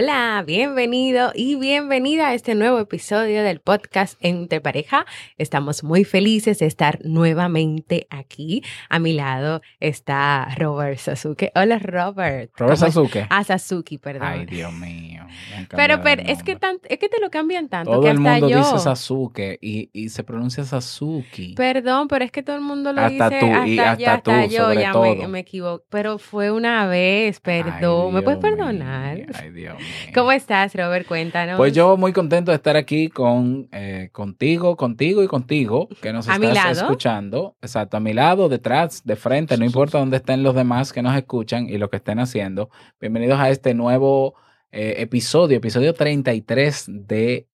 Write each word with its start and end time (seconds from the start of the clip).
Hola, 0.00 0.44
bienvenido 0.46 1.32
y 1.34 1.56
bienvenida 1.56 2.28
a 2.28 2.34
este 2.34 2.54
nuevo 2.54 2.78
episodio 2.78 3.42
del 3.42 3.58
podcast 3.58 4.16
Entre 4.20 4.60
Pareja. 4.60 5.06
Estamos 5.38 5.82
muy 5.82 6.04
felices 6.04 6.60
de 6.60 6.66
estar 6.66 7.00
nuevamente 7.04 8.06
aquí. 8.08 8.62
A 8.90 9.00
mi 9.00 9.12
lado 9.12 9.60
está 9.80 10.54
Robert 10.56 10.98
Sasuke. 11.00 11.50
Hola, 11.56 11.80
Robert. 11.80 12.52
Robert 12.56 12.78
Sasuke. 12.78 13.26
Ah, 13.28 13.42
Sasuke, 13.42 13.98
perdón. 13.98 14.28
Ay, 14.28 14.46
Dios 14.46 14.72
mío. 14.72 15.26
Pero, 15.74 16.00
pero 16.00 16.22
es 16.24 16.44
que 16.44 16.54
tan, 16.54 16.76
es 16.88 17.00
que 17.00 17.08
te 17.08 17.18
lo 17.20 17.28
cambian 17.30 17.68
tanto 17.68 17.90
todo 17.90 18.02
que 18.02 18.10
el 18.10 18.18
hasta 18.18 18.30
mundo 18.34 18.48
yo. 18.50 18.58
dice 18.58 18.78
Sasuke 18.78 19.58
y, 19.60 19.90
y 19.92 20.10
se 20.10 20.22
pronuncia 20.22 20.62
Sasuke. 20.62 21.54
Perdón, 21.56 22.06
pero 22.06 22.24
es 22.24 22.30
que 22.30 22.44
todo 22.44 22.54
el 22.54 22.62
mundo 22.62 22.92
lo 22.92 23.00
Hasta 23.00 23.30
dice 23.30 23.40
tú, 23.40 23.46
hasta, 23.52 23.66
y 23.66 23.78
hasta 23.80 23.98
ya, 23.98 24.20
tú, 24.20 24.30
hasta 24.30 24.46
yo 24.46 24.62
sobre 24.62 24.80
ya 24.80 24.94
me, 24.94 25.16
todo. 25.16 25.28
me 25.28 25.38
equivoco. 25.40 25.84
Pero 25.90 26.18
fue 26.18 26.52
una 26.52 26.86
vez, 26.86 27.40
Ay, 27.44 27.62
perdón. 27.64 28.14
¿Me 28.14 28.22
puedes 28.22 28.38
perdonar? 28.38 29.16
mío, 29.16 29.26
Ay, 29.34 29.50
Dios 29.50 29.76
mío. 29.76 29.87
¿Cómo 30.14 30.32
estás, 30.32 30.74
Robert? 30.74 31.06
Cuéntanos. 31.06 31.56
Pues 31.56 31.72
yo 31.72 31.96
muy 31.96 32.12
contento 32.12 32.50
de 32.50 32.56
estar 32.56 32.76
aquí 32.76 33.08
con 33.08 33.68
eh, 33.72 34.10
contigo, 34.12 34.76
contigo 34.76 35.22
y 35.22 35.28
contigo, 35.28 35.88
que 36.00 36.12
nos 36.12 36.28
A 36.28 36.38
mi 36.38 36.46
estás 36.46 36.76
lado. 36.76 36.80
escuchando. 36.86 37.56
Exacto, 37.62 37.96
a 37.96 38.00
mi 38.00 38.12
lado, 38.12 38.48
detrás, 38.48 39.02
de 39.04 39.16
frente, 39.16 39.56
no 39.56 39.64
importa 39.64 39.98
dónde 39.98 40.18
estén 40.18 40.42
los 40.42 40.54
demás 40.54 40.92
que 40.92 41.02
nos 41.02 41.16
escuchan 41.16 41.68
y 41.68 41.78
lo 41.78 41.90
que 41.90 41.96
estén 41.96 42.18
haciendo. 42.18 42.70
Bienvenidos 43.00 43.38
a 43.40 43.50
este 43.50 43.74
nuevo 43.74 44.34
eh, 44.70 44.96
episodio, 44.98 45.56
episodio 45.56 45.94
33 45.94 46.86
de 46.88 47.48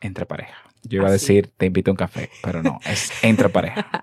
Entre 0.00 0.26
Pareja. 0.26 0.65
Yo 0.82 0.98
iba 1.00 1.08
a 1.08 1.14
Así. 1.14 1.34
decir, 1.34 1.52
te 1.56 1.66
invito 1.66 1.90
a 1.90 1.92
un 1.92 1.96
café, 1.96 2.30
pero 2.42 2.62
no, 2.62 2.78
es 2.86 3.12
Entre 3.24 3.48
Pareja. 3.48 3.86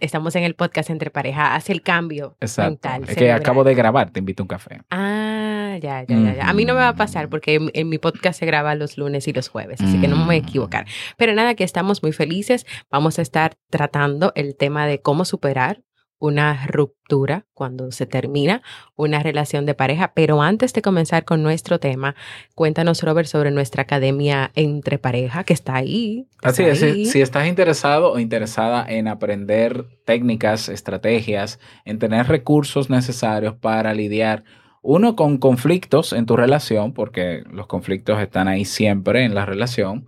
Estamos 0.00 0.34
en 0.34 0.42
el 0.42 0.54
podcast 0.56 0.90
Entre 0.90 1.10
Pareja. 1.10 1.54
Hace 1.54 1.72
el 1.72 1.82
cambio 1.82 2.36
Exacto. 2.40 2.70
mental. 2.88 3.04
Es 3.08 3.16
que 3.16 3.30
acabo 3.30 3.62
de 3.62 3.74
grabar, 3.74 4.10
te 4.10 4.18
invito 4.18 4.42
a 4.42 4.44
un 4.44 4.48
café. 4.48 4.80
Ah, 4.90 5.76
ya, 5.80 6.02
ya, 6.02 6.18
ya, 6.18 6.34
ya. 6.34 6.48
A 6.48 6.52
mí 6.54 6.64
no 6.64 6.74
me 6.74 6.80
va 6.80 6.88
a 6.88 6.96
pasar 6.96 7.28
porque 7.28 7.54
en, 7.54 7.70
en 7.74 7.88
mi 7.88 7.98
podcast 7.98 8.40
se 8.40 8.46
graba 8.46 8.74
los 8.74 8.98
lunes 8.98 9.28
y 9.28 9.32
los 9.32 9.48
jueves, 9.48 9.80
así 9.80 10.00
que 10.00 10.08
no 10.08 10.16
me 10.16 10.24
voy 10.24 10.36
a 10.36 10.40
Mm. 10.40 10.44
equivocar. 10.44 10.86
Pero 11.16 11.34
nada, 11.34 11.54
que 11.54 11.62
estamos 11.62 12.02
muy 12.02 12.10
felices. 12.12 12.66
Vamos 12.90 13.18
a 13.20 13.22
estar 13.22 13.54
tratando 13.70 14.32
el 14.34 14.56
tema 14.56 14.86
de 14.86 15.00
cómo 15.00 15.24
superar 15.24 15.82
una 16.22 16.68
ruptura 16.68 17.46
cuando 17.52 17.90
se 17.90 18.06
termina 18.06 18.62
una 18.94 19.24
relación 19.24 19.66
de 19.66 19.74
pareja. 19.74 20.12
Pero 20.14 20.40
antes 20.40 20.72
de 20.72 20.80
comenzar 20.80 21.24
con 21.24 21.42
nuestro 21.42 21.80
tema, 21.80 22.14
cuéntanos, 22.54 23.02
Robert, 23.02 23.26
sobre 23.26 23.50
nuestra 23.50 23.82
academia 23.82 24.52
entre 24.54 24.98
pareja 24.98 25.42
que 25.42 25.52
está 25.52 25.74
ahí. 25.74 26.28
Así 26.40 26.62
está 26.62 26.86
es, 26.86 26.94
ahí. 26.94 27.06
si 27.06 27.20
estás 27.20 27.48
interesado 27.48 28.12
o 28.12 28.20
interesada 28.20 28.86
en 28.88 29.08
aprender 29.08 29.84
técnicas, 30.04 30.68
estrategias, 30.68 31.58
en 31.84 31.98
tener 31.98 32.28
recursos 32.28 32.88
necesarios 32.88 33.56
para 33.56 33.92
lidiar, 33.92 34.44
uno, 34.80 35.16
con 35.16 35.38
conflictos 35.38 36.12
en 36.12 36.26
tu 36.26 36.36
relación, 36.36 36.92
porque 36.92 37.42
los 37.50 37.66
conflictos 37.66 38.20
están 38.20 38.46
ahí 38.46 38.64
siempre 38.64 39.24
en 39.24 39.34
la 39.34 39.44
relación, 39.44 40.06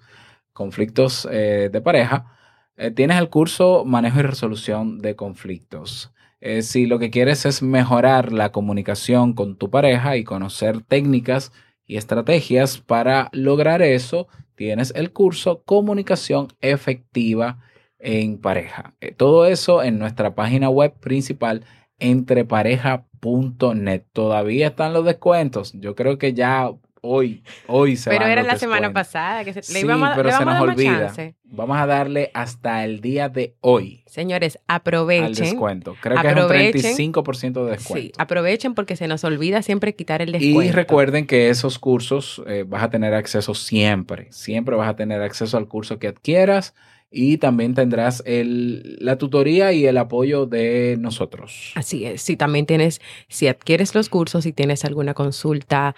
conflictos 0.52 1.28
eh, 1.30 1.70
de 1.72 1.80
pareja, 1.80 2.33
eh, 2.76 2.90
tienes 2.90 3.18
el 3.18 3.30
curso 3.30 3.84
Manejo 3.84 4.20
y 4.20 4.22
Resolución 4.22 4.98
de 4.98 5.16
Conflictos. 5.16 6.12
Eh, 6.40 6.62
si 6.62 6.86
lo 6.86 6.98
que 6.98 7.10
quieres 7.10 7.46
es 7.46 7.62
mejorar 7.62 8.32
la 8.32 8.52
comunicación 8.52 9.32
con 9.32 9.56
tu 9.56 9.70
pareja 9.70 10.16
y 10.16 10.24
conocer 10.24 10.82
técnicas 10.82 11.52
y 11.86 11.96
estrategias 11.96 12.78
para 12.78 13.30
lograr 13.32 13.82
eso, 13.82 14.28
tienes 14.54 14.92
el 14.96 15.12
curso 15.12 15.62
Comunicación 15.64 16.48
Efectiva 16.60 17.60
en 17.98 18.38
Pareja. 18.38 18.94
Eh, 19.00 19.12
Todo 19.12 19.46
eso 19.46 19.82
en 19.82 19.98
nuestra 19.98 20.34
página 20.34 20.68
web 20.68 20.92
principal 21.00 21.64
entrepareja.net. 21.98 24.02
Todavía 24.12 24.68
están 24.68 24.92
los 24.92 25.04
descuentos. 25.04 25.72
Yo 25.74 25.94
creo 25.94 26.18
que 26.18 26.34
ya 26.34 26.70
hoy, 27.04 27.42
hoy 27.66 27.96
se 27.96 28.10
Pero 28.10 28.26
era 28.26 28.42
la 28.42 28.56
semana 28.56 28.92
pasada 28.92 29.44
que 29.44 29.52
se, 29.52 29.60
le 29.60 29.80
Sí, 29.80 29.80
íbamos, 29.86 30.08
a- 30.10 30.14
pero 30.16 30.30
le 30.30 30.34
se 30.36 30.44
nos 30.44 30.60
olvida. 30.60 31.06
chance. 31.06 31.34
Vamos 31.44 31.76
a 31.76 31.86
darle 31.86 32.30
hasta 32.34 32.84
el 32.84 33.00
día 33.00 33.28
de 33.28 33.54
hoy 33.60 34.02
Señores, 34.06 34.58
al 34.66 34.76
aprovechen. 34.76 35.32
descuento. 35.34 35.94
Creo 36.00 36.20
que 36.20 36.26
es 36.28 36.34
un 36.34 36.48
35% 36.48 37.64
de 37.64 37.70
descuento. 37.72 38.06
Sí, 38.06 38.12
aprovechen 38.18 38.74
porque 38.74 38.96
se 38.96 39.06
nos 39.06 39.22
olvida 39.24 39.62
siempre 39.62 39.94
quitar 39.94 40.22
el 40.22 40.32
descuento. 40.32 40.62
Y 40.62 40.70
recuerden 40.72 41.26
que 41.26 41.50
esos 41.50 41.78
cursos 41.78 42.42
eh, 42.46 42.64
vas 42.66 42.82
a 42.82 42.90
tener 42.90 43.14
acceso 43.14 43.54
siempre. 43.54 44.28
Siempre 44.32 44.74
vas 44.74 44.88
a 44.88 44.96
tener 44.96 45.22
acceso 45.22 45.56
al 45.56 45.68
curso 45.68 45.98
que 45.98 46.08
adquieras 46.08 46.74
y 47.16 47.38
también 47.38 47.74
tendrás 47.74 48.24
el, 48.26 48.96
la 48.98 49.18
tutoría 49.18 49.72
y 49.72 49.86
el 49.86 49.98
apoyo 49.98 50.46
de 50.46 50.96
nosotros. 50.98 51.70
Así 51.76 52.04
es. 52.04 52.22
Si 52.22 52.36
también 52.36 52.66
tienes, 52.66 53.00
si 53.28 53.46
adquieres 53.46 53.94
los 53.94 54.08
cursos 54.08 54.46
y 54.46 54.52
tienes 54.52 54.84
alguna 54.84 55.14
consulta 55.14 55.94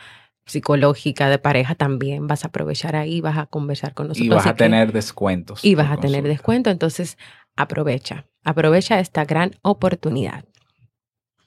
psicológica 0.47 1.29
de 1.29 1.39
pareja, 1.39 1.75
también 1.75 2.27
vas 2.27 2.45
a 2.45 2.49
aprovechar 2.49 2.97
ahí, 2.97 3.21
vas 3.21 3.37
a 3.37 3.47
conversar 3.47 3.95
con 3.95 4.09
nosotros. 4.09 4.27
Y 4.27 4.29
vas 4.31 4.41
Así 4.41 4.49
a 4.51 4.55
tener 4.57 4.93
descuentos. 4.93 5.65
y 5.65 5.75
vas 5.75 5.91
a 5.91 5.97
tener 5.99 6.25
descuento. 6.25 6.71
Entonces, 6.71 7.19
aprovecha. 7.57 8.27
Aprovecha 8.45 9.01
esta 9.01 9.25
gran 9.25 9.53
oportunidad. 9.63 10.45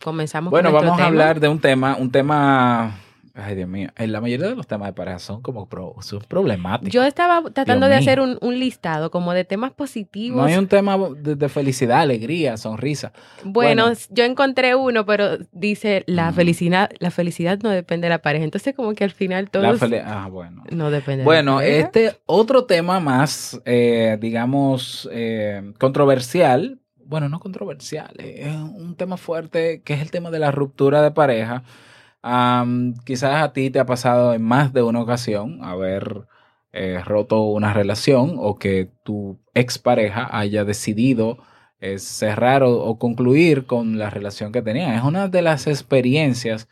Comenzamos 0.03 0.51
Bueno, 0.51 0.71
con 0.71 0.79
vamos 0.81 0.93
a 0.93 0.95
tema. 0.97 1.07
hablar 1.07 1.39
de 1.39 1.47
un 1.47 1.59
tema, 1.59 1.95
un 1.97 2.11
tema, 2.11 2.95
ay 3.41 3.55
Dios 3.55 3.67
mío, 3.69 3.89
en 3.95 4.11
la 4.11 4.21
mayoría 4.21 4.47
de 4.49 4.55
los 4.55 4.67
temas 4.67 4.87
de 4.89 4.93
pareja 4.93 5.19
son 5.19 5.41
como 5.41 5.67
pro- 5.67 5.95
son 6.01 6.19
problemáticos. 6.27 6.93
Yo 6.93 7.03
estaba 7.03 7.41
tratando 7.51 7.87
Dios 7.87 7.95
de 7.97 8.01
mío. 8.01 8.09
hacer 8.09 8.19
un, 8.21 8.37
un 8.41 8.59
listado 8.59 9.11
como 9.11 9.33
de 9.33 9.45
temas 9.45 9.71
positivos. 9.71 10.37
no 10.37 10.43
hay 10.45 10.55
un 10.55 10.67
tema 10.67 10.97
de, 11.17 11.35
de 11.35 11.49
felicidad, 11.49 12.01
alegría, 12.01 12.57
sonrisa. 12.57 13.11
Bueno, 13.43 13.83
Bueno. 13.85 13.97
yo 14.09 14.23
encontré 14.23 14.75
uno, 14.75 15.05
pero 15.05 15.37
dice 15.51 16.03
la 16.07 16.31
felicidad, 16.33 16.89
la 16.99 17.11
felicidad 17.11 17.59
no 17.63 17.69
depende 17.69 18.05
de 18.05 18.09
la 18.09 18.21
pareja. 18.21 18.43
Entonces, 18.43 18.75
como 18.75 18.93
que 18.93 19.03
al 19.03 19.11
final 19.11 19.45
La 19.45 19.49
todos 19.51 19.81
fel- 19.81 20.03
ah, 20.05 20.27
bueno. 20.31 20.63
no 20.71 20.91
depende. 20.91 21.23
Bueno, 21.23 21.59
de 21.59 21.69
la 21.69 21.77
este 21.85 22.17
otro 22.25 22.65
tema 22.65 22.99
más, 22.99 23.59
eh, 23.65 24.17
digamos, 24.19 25.09
eh, 25.11 25.73
controversial, 25.79 26.79
bueno, 27.05 27.27
no 27.29 27.39
controversial, 27.39 28.11
eh, 28.19 28.43
es 28.47 28.55
un 28.55 28.95
tema 28.95 29.17
fuerte 29.17 29.81
que 29.83 29.93
es 29.95 30.01
el 30.01 30.11
tema 30.11 30.29
de 30.31 30.39
la 30.39 30.51
ruptura 30.51 31.01
de 31.01 31.11
pareja. 31.11 31.63
Am, 32.21 32.95
quizás 33.05 33.43
a 33.43 33.53
ti 33.53 33.69
te 33.69 33.79
ha 33.79 33.85
pasado 33.85 34.33
en 34.33 34.41
más 34.43 34.73
de 34.73 34.83
una 34.83 35.01
ocasión 35.01 35.63
haber 35.63 36.27
eh, 36.73 37.01
roto 37.05 37.43
una 37.43 37.73
relación 37.73 38.35
o 38.37 38.57
que 38.57 38.91
tu 39.03 39.39
expareja 39.53 40.27
haya 40.37 40.65
decidido 40.65 41.37
eh, 41.79 41.97
cerrar 41.97 42.63
o, 42.63 42.97
concluir 42.99 43.65
con 43.65 43.97
la 43.97 44.09
relación 44.09 44.51
que 44.51 44.61
tenían. 44.61 44.93
Es 44.95 45.03
una 45.03 45.29
de 45.29 45.41
las 45.41 45.65
experiencias 45.67 46.67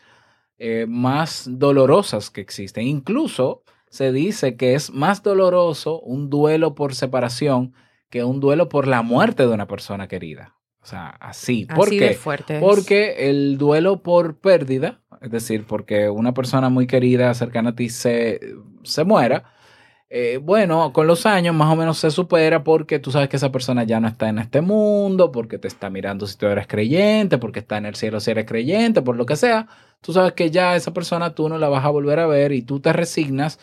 eh, 0.58 0.86
más 0.88 1.46
dolorosas 1.50 2.30
que 2.30 2.42
existen. 2.42 2.86
Incluso 2.88 3.64
se 3.90 4.12
dice 4.12 4.58
que 4.58 4.76
es 4.76 4.92
más 4.92 5.24
doloroso 5.24 6.02
un 6.02 6.30
duelo 6.30 6.76
por 6.76 6.94
separación 6.94 7.74
que 8.10 8.24
un 8.24 8.40
duelo 8.40 8.70
por 8.70 8.88
la 8.88 9.02
muerte 9.02 9.48
de 9.48 9.54
una 9.54 9.68
persona 9.68 10.08
querida. 10.08 10.57
O 10.88 10.90
sea, 10.90 11.10
así. 11.20 11.66
¿Por 11.66 11.90
Así 11.90 12.00
qué? 12.00 12.06
de 12.06 12.14
fuerte. 12.14 12.56
es. 12.56 12.62
Porque 12.62 13.30
el 13.30 13.58
duelo 13.58 14.02
por 14.04 14.38
pérdida, 14.40 15.02
es 15.22 15.30
decir, 15.30 15.66
porque 15.68 16.10
una 16.10 16.34
persona 16.34 16.70
muy 16.70 16.88
querida 16.88 17.34
cercana 17.34 17.72
a 17.72 17.76
ti 17.76 17.90
se, 17.90 18.40
se 18.84 19.04
muera, 19.04 19.44
eh, 20.10 20.40
bueno, 20.42 20.94
con 20.94 21.06
los 21.06 21.26
años 21.26 21.54
más 21.54 21.74
o 21.74 21.76
menos 21.76 21.98
se 21.98 22.10
supera 22.10 22.64
porque 22.64 23.00
tú 23.00 23.12
sabes 23.12 23.28
que 23.28 23.36
esa 23.36 23.52
persona 23.52 23.84
ya 23.84 24.00
no 24.00 24.08
está 24.08 24.30
en 24.30 24.40
este 24.40 24.62
mundo, 24.62 25.30
porque 25.30 25.58
te 25.58 25.68
está 25.68 25.90
mirando 25.90 26.26
si 26.26 26.38
tú 26.38 26.46
eres 26.46 26.68
creyente, 26.68 27.38
porque 27.38 27.60
está 27.60 27.78
en 27.78 27.86
el 27.88 27.96
cielo 27.96 28.22
si 28.22 28.32
eres 28.32 28.46
creyente, 28.46 29.02
por 29.02 29.18
lo 29.18 29.26
que 29.26 29.36
sea. 29.36 29.68
Tú 30.00 30.14
sabes 30.14 30.32
que 30.34 30.52
ya 30.52 30.78
esa 30.78 30.94
persona 30.94 31.36
tú 31.36 31.50
no 31.50 31.58
la 31.58 31.68
vas 31.68 31.84
a 31.84 31.90
volver 31.90 32.20
a 32.20 32.28
ver 32.28 32.54
y 32.54 32.62
tú 32.62 32.80
te 32.80 32.94
resignas. 32.94 33.60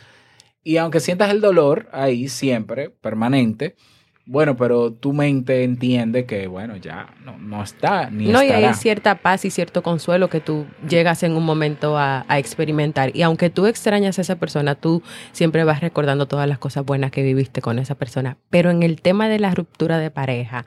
Y 0.63 0.77
aunque 0.77 1.01
sientas 1.01 1.31
el 1.31 1.41
dolor 1.41 1.89
ahí 1.91 2.29
siempre, 2.29 2.91
permanente, 2.91 3.77
bueno, 4.27 4.57
pero 4.57 4.91
tu 4.93 5.13
mente 5.13 5.65
entiende 5.65 6.25
que, 6.25 6.47
bueno, 6.47 6.77
ya 6.77 7.09
no, 7.25 7.37
no 7.37 7.63
está 7.63 8.09
ni 8.09 8.27
No, 8.27 8.43
y 8.43 8.49
hay 8.49 8.73
cierta 8.73 9.17
paz 9.17 9.45
y 9.45 9.51
cierto 9.51 9.83
consuelo 9.83 10.31
que 10.31 10.41
tú 10.41 10.67
llegas 10.89 11.23
en 11.23 11.33
un 11.33 11.45
momento 11.45 11.99
a, 11.99 12.25
a 12.27 12.39
experimentar. 12.39 13.15
Y 13.15 13.21
aunque 13.23 13.51
tú 13.51 13.67
extrañas 13.67 14.19
a 14.19 14.23
esa 14.23 14.37
persona, 14.37 14.77
tú 14.77 15.03
siempre 15.33 15.65
vas 15.65 15.81
recordando 15.81 16.27
todas 16.27 16.49
las 16.49 16.59
cosas 16.59 16.87
buenas 16.87 17.11
que 17.11 17.23
viviste 17.23 17.61
con 17.61 17.79
esa 17.79 17.97
persona. 17.97 18.39
Pero 18.49 18.71
en 18.71 18.83
el 18.83 19.03
tema 19.03 19.29
de 19.29 19.39
la 19.39 19.55
ruptura 19.55 19.99
de 19.99 20.11
pareja, 20.11 20.65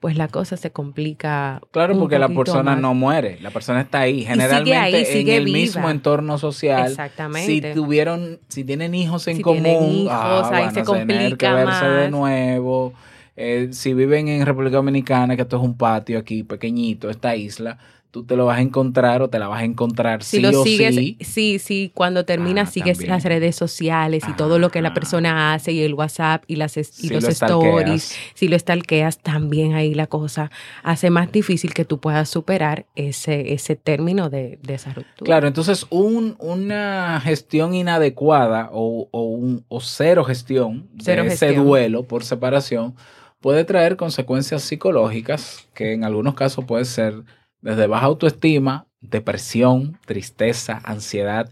pues 0.00 0.16
la 0.16 0.28
cosa 0.28 0.56
se 0.56 0.70
complica. 0.70 1.60
Claro, 1.72 1.98
porque 1.98 2.18
la 2.18 2.28
persona 2.28 2.72
más. 2.72 2.80
no 2.80 2.94
muere, 2.94 3.38
la 3.40 3.50
persona 3.50 3.80
está 3.80 4.00
ahí, 4.00 4.20
sigue 4.20 4.26
generalmente 4.28 4.76
ahí, 4.76 5.04
sigue 5.04 5.32
en 5.32 5.38
el 5.38 5.44
viva. 5.46 5.58
mismo 5.58 5.90
entorno 5.90 6.38
social. 6.38 6.86
Si 6.86 6.92
Exactamente. 6.92 7.74
tuvieron, 7.74 8.38
si 8.48 8.62
tienen 8.64 8.94
hijos 8.94 9.26
en 9.28 9.36
Si 9.38 9.42
común, 9.42 9.92
hijos, 10.02 10.12
ah, 10.12 10.50
ahí 10.52 10.70
se 10.70 10.80
a 10.80 10.84
tener 10.84 10.84
que 10.84 10.84
complica 10.84 11.54
verse 11.54 11.84
de 11.84 12.02
más. 12.02 12.10
nuevo. 12.10 12.94
Eh, 13.36 13.68
si 13.72 13.94
viven 13.94 14.28
en 14.28 14.44
República 14.46 14.76
Dominicana, 14.76 15.36
que 15.36 15.42
esto 15.42 15.56
es 15.56 15.62
un 15.62 15.76
patio 15.76 16.18
aquí 16.18 16.42
pequeñito, 16.42 17.08
esta 17.10 17.36
isla, 17.36 17.78
tú 18.10 18.24
te 18.24 18.36
lo 18.36 18.46
vas 18.46 18.58
a 18.58 18.62
encontrar 18.62 19.22
o 19.22 19.28
te 19.30 19.38
la 19.38 19.48
vas 19.48 19.60
a 19.60 19.64
encontrar 19.64 20.22
Si 20.22 20.38
sí 20.38 20.40
lo 20.40 20.52
o 20.52 20.64
sigues, 20.64 20.94
sí. 20.94 21.16
sí, 21.20 21.58
sí, 21.58 21.90
cuando 21.94 22.24
terminas 22.24 22.68
Ah, 22.68 22.72
sigues 22.72 22.98
también. 22.98 23.10
las 23.10 23.24
redes 23.24 23.56
sociales 23.56 24.28
y 24.28 24.34
todo 24.34 24.58
lo 24.58 24.70
que 24.70 24.82
la 24.82 24.92
persona 24.94 25.54
hace 25.54 25.72
y 25.72 25.82
el 25.82 25.94
WhatsApp 25.94 26.44
y, 26.46 26.56
las, 26.56 26.76
y 26.76 26.84
Si 26.84 27.08
los 27.10 27.22
lo 27.22 27.28
stories, 27.28 28.14
si 28.34 28.48
lo 28.48 28.58
stalkeas, 28.58 29.18
también 29.18 29.74
ahí 29.74 29.94
la 29.94 30.06
cosa 30.06 30.50
hace 30.82 31.10
más 31.10 31.30
difícil 31.32 31.74
que 31.74 31.84
tú 31.84 32.00
puedas 32.00 32.28
superar 32.28 32.86
ese, 32.96 33.52
ese 33.54 33.76
término 33.76 34.30
de, 34.30 34.58
de 34.62 34.74
esa 34.74 34.92
ruptura. 34.94 35.40
Claro, 35.40 35.46
entonces 35.48 35.86
un, 35.90 36.36
una 36.38 37.20
gestión 37.22 37.74
inadecuada 37.74 38.70
o, 38.72 39.08
o 39.10 39.22
un, 39.24 39.64
o 39.68 39.80
cero 39.80 40.24
gestión 40.24 40.88
Cero 40.98 41.24
de 41.24 41.28
ese 41.28 41.48
gestión. 41.48 41.64
duelo 41.64 42.06
por 42.06 42.24
separación 42.24 42.94
puede 43.40 43.64
traer 43.64 43.96
consecuencias 43.96 44.62
psicológicas 44.62 45.68
que 45.74 45.92
en 45.92 46.04
algunos 46.04 46.34
casos 46.34 46.64
puede 46.64 46.84
ser 46.84 47.24
desde 47.60 47.86
baja 47.86 48.06
autoestima, 48.06 48.86
depresión, 49.00 49.98
tristeza, 50.06 50.80
ansiedad, 50.84 51.50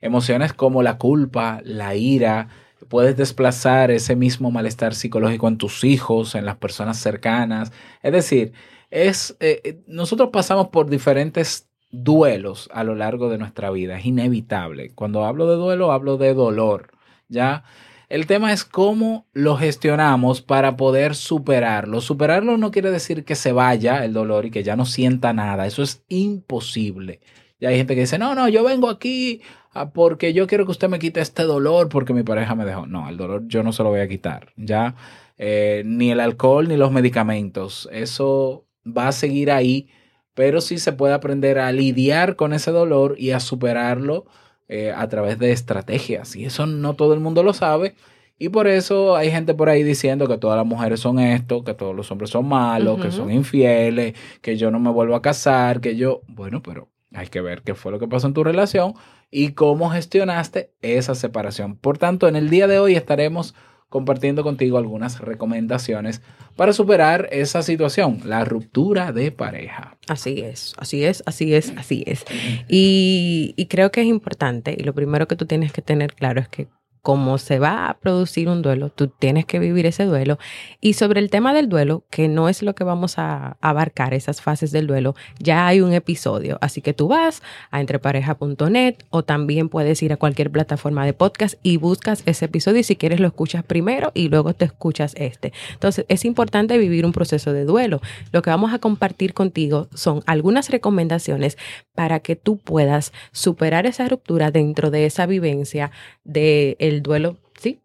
emociones 0.00 0.52
como 0.52 0.82
la 0.82 0.98
culpa, 0.98 1.60
la 1.64 1.94
ira. 1.94 2.48
Puedes 2.88 3.16
desplazar 3.16 3.90
ese 3.90 4.16
mismo 4.16 4.50
malestar 4.50 4.94
psicológico 4.94 5.48
en 5.48 5.58
tus 5.58 5.84
hijos, 5.84 6.34
en 6.34 6.44
las 6.44 6.56
personas 6.56 6.98
cercanas. 6.98 7.72
Es 8.02 8.12
decir, 8.12 8.52
es, 8.90 9.36
eh, 9.40 9.60
eh, 9.64 9.82
nosotros 9.86 10.30
pasamos 10.32 10.68
por 10.68 10.88
diferentes 10.88 11.68
duelos 11.90 12.68
a 12.72 12.84
lo 12.84 12.94
largo 12.94 13.28
de 13.28 13.38
nuestra 13.38 13.70
vida. 13.70 13.98
Es 13.98 14.06
inevitable. 14.06 14.94
Cuando 14.94 15.24
hablo 15.24 15.48
de 15.48 15.56
duelo, 15.56 15.92
hablo 15.92 16.16
de 16.16 16.34
dolor. 16.34 16.90
¿Ya? 17.28 17.64
El 18.08 18.26
tema 18.26 18.52
es 18.52 18.64
cómo 18.64 19.26
lo 19.32 19.56
gestionamos 19.56 20.40
para 20.40 20.76
poder 20.76 21.14
superarlo. 21.16 22.00
Superarlo 22.00 22.56
no 22.56 22.70
quiere 22.70 22.90
decir 22.90 23.24
que 23.24 23.34
se 23.34 23.52
vaya 23.52 24.04
el 24.04 24.12
dolor 24.12 24.46
y 24.46 24.50
que 24.50 24.62
ya 24.62 24.76
no 24.76 24.86
sienta 24.86 25.32
nada. 25.32 25.66
Eso 25.66 25.82
es 25.82 26.04
imposible. 26.08 27.20
Ya 27.58 27.70
hay 27.70 27.76
gente 27.76 27.94
que 27.94 28.02
dice, 28.02 28.18
no, 28.18 28.34
no, 28.34 28.48
yo 28.48 28.62
vengo 28.64 28.88
aquí 28.88 29.42
ah, 29.72 29.90
porque 29.90 30.32
yo 30.32 30.46
quiero 30.46 30.66
que 30.66 30.70
usted 30.72 30.88
me 30.88 30.98
quite 30.98 31.20
este 31.20 31.42
dolor 31.42 31.88
porque 31.88 32.14
mi 32.14 32.22
pareja 32.22 32.54
me 32.54 32.64
dejó. 32.64 32.86
No, 32.86 33.08
el 33.08 33.16
dolor 33.16 33.44
yo 33.48 33.62
no 33.62 33.72
se 33.72 33.82
lo 33.82 33.88
voy 33.90 34.00
a 34.00 34.08
quitar. 34.08 34.52
Ya, 34.56 34.94
Eh, 35.38 35.82
ni 35.84 36.10
el 36.10 36.20
alcohol 36.20 36.66
ni 36.68 36.76
los 36.76 36.92
medicamentos. 36.92 37.88
Eso 37.92 38.66
va 38.86 39.08
a 39.08 39.12
seguir 39.12 39.50
ahí, 39.50 39.88
pero 40.34 40.60
sí 40.62 40.78
se 40.78 40.92
puede 40.92 41.12
aprender 41.14 41.58
a 41.58 41.72
lidiar 41.72 42.36
con 42.36 42.52
ese 42.54 42.70
dolor 42.70 43.16
y 43.18 43.32
a 43.32 43.40
superarlo 43.40 44.24
eh, 44.68 44.92
a 44.94 45.08
través 45.08 45.38
de 45.38 45.52
estrategias. 45.52 46.36
Y 46.36 46.44
eso 46.44 46.66
no 46.66 46.94
todo 46.94 47.14
el 47.14 47.20
mundo 47.20 47.42
lo 47.42 47.52
sabe. 47.52 47.94
Y 48.38 48.50
por 48.50 48.66
eso 48.66 49.16
hay 49.16 49.30
gente 49.30 49.54
por 49.54 49.68
ahí 49.68 49.82
diciendo 49.82 50.28
que 50.28 50.36
todas 50.36 50.56
las 50.58 50.66
mujeres 50.66 51.00
son 51.00 51.18
esto, 51.18 51.64
que 51.64 51.72
todos 51.72 51.94
los 51.94 52.10
hombres 52.10 52.30
son 52.30 52.46
malos, 52.46 53.00
que 53.00 53.10
son 53.10 53.30
infieles, 53.30 54.14
que 54.42 54.56
yo 54.58 54.70
no 54.70 54.78
me 54.78 54.90
vuelvo 54.90 55.14
a 55.14 55.22
casar, 55.22 55.80
que 55.80 55.96
yo, 55.96 56.20
bueno, 56.28 56.62
pero 56.62 56.88
hay 57.14 57.28
que 57.28 57.40
ver 57.40 57.62
qué 57.62 57.74
fue 57.74 57.92
lo 57.92 57.98
que 57.98 58.08
pasó 58.08 58.26
en 58.26 58.34
tu 58.34 58.44
relación 58.44 58.94
y 59.30 59.52
cómo 59.52 59.88
gestionaste 59.88 60.72
esa 60.82 61.14
separación. 61.14 61.76
Por 61.76 61.96
tanto, 61.96 62.28
en 62.28 62.36
el 62.36 62.50
día 62.50 62.66
de 62.66 62.78
hoy 62.78 62.94
estaremos 62.94 63.54
compartiendo 63.88 64.42
contigo 64.42 64.78
algunas 64.78 65.20
recomendaciones 65.20 66.22
para 66.56 66.72
superar 66.72 67.28
esa 67.30 67.62
situación, 67.62 68.20
la 68.24 68.44
ruptura 68.44 69.12
de 69.12 69.30
pareja. 69.30 69.96
Así 70.08 70.40
es, 70.40 70.74
así 70.78 71.04
es, 71.04 71.22
así 71.26 71.54
es, 71.54 71.72
así 71.76 72.02
es. 72.06 72.24
Y, 72.68 73.54
y 73.56 73.66
creo 73.66 73.90
que 73.92 74.00
es 74.00 74.06
importante, 74.06 74.74
y 74.76 74.82
lo 74.82 74.94
primero 74.94 75.28
que 75.28 75.36
tú 75.36 75.46
tienes 75.46 75.72
que 75.72 75.82
tener 75.82 76.14
claro 76.14 76.40
es 76.40 76.48
que 76.48 76.68
como 77.06 77.38
se 77.38 77.60
va 77.60 77.88
a 77.88 77.94
producir 78.00 78.48
un 78.48 78.62
duelo, 78.62 78.90
tú 78.90 79.06
tienes 79.06 79.46
que 79.46 79.60
vivir 79.60 79.86
ese 79.86 80.06
duelo. 80.06 80.40
Y 80.80 80.94
sobre 80.94 81.20
el 81.20 81.30
tema 81.30 81.54
del 81.54 81.68
duelo, 81.68 82.02
que 82.10 82.26
no 82.26 82.48
es 82.48 82.64
lo 82.64 82.74
que 82.74 82.82
vamos 82.82 83.16
a 83.16 83.58
abarcar, 83.60 84.12
esas 84.12 84.42
fases 84.42 84.72
del 84.72 84.88
duelo, 84.88 85.14
ya 85.38 85.68
hay 85.68 85.80
un 85.80 85.92
episodio. 85.92 86.58
Así 86.60 86.80
que 86.80 86.94
tú 86.94 87.06
vas 87.06 87.44
a 87.70 87.80
entrepareja.net 87.80 88.96
o 89.10 89.22
también 89.22 89.68
puedes 89.68 90.02
ir 90.02 90.12
a 90.12 90.16
cualquier 90.16 90.50
plataforma 90.50 91.06
de 91.06 91.12
podcast 91.12 91.54
y 91.62 91.76
buscas 91.76 92.24
ese 92.26 92.46
episodio 92.46 92.80
y 92.80 92.82
si 92.82 92.96
quieres 92.96 93.20
lo 93.20 93.28
escuchas 93.28 93.62
primero 93.62 94.10
y 94.12 94.28
luego 94.28 94.54
te 94.54 94.64
escuchas 94.64 95.14
este. 95.16 95.52
Entonces 95.74 96.06
es 96.08 96.24
importante 96.24 96.76
vivir 96.76 97.06
un 97.06 97.12
proceso 97.12 97.52
de 97.52 97.66
duelo. 97.66 98.00
Lo 98.32 98.42
que 98.42 98.50
vamos 98.50 98.74
a 98.74 98.80
compartir 98.80 99.32
contigo 99.32 99.86
son 99.94 100.24
algunas 100.26 100.70
recomendaciones 100.70 101.56
para 101.94 102.18
que 102.18 102.34
tú 102.34 102.56
puedas 102.56 103.12
superar 103.30 103.86
esa 103.86 104.08
ruptura 104.08 104.50
dentro 104.50 104.90
de 104.90 105.06
esa 105.06 105.26
vivencia 105.26 105.92
del 106.24 106.95
duelo, 107.02 107.36
¿sí? 107.58 107.80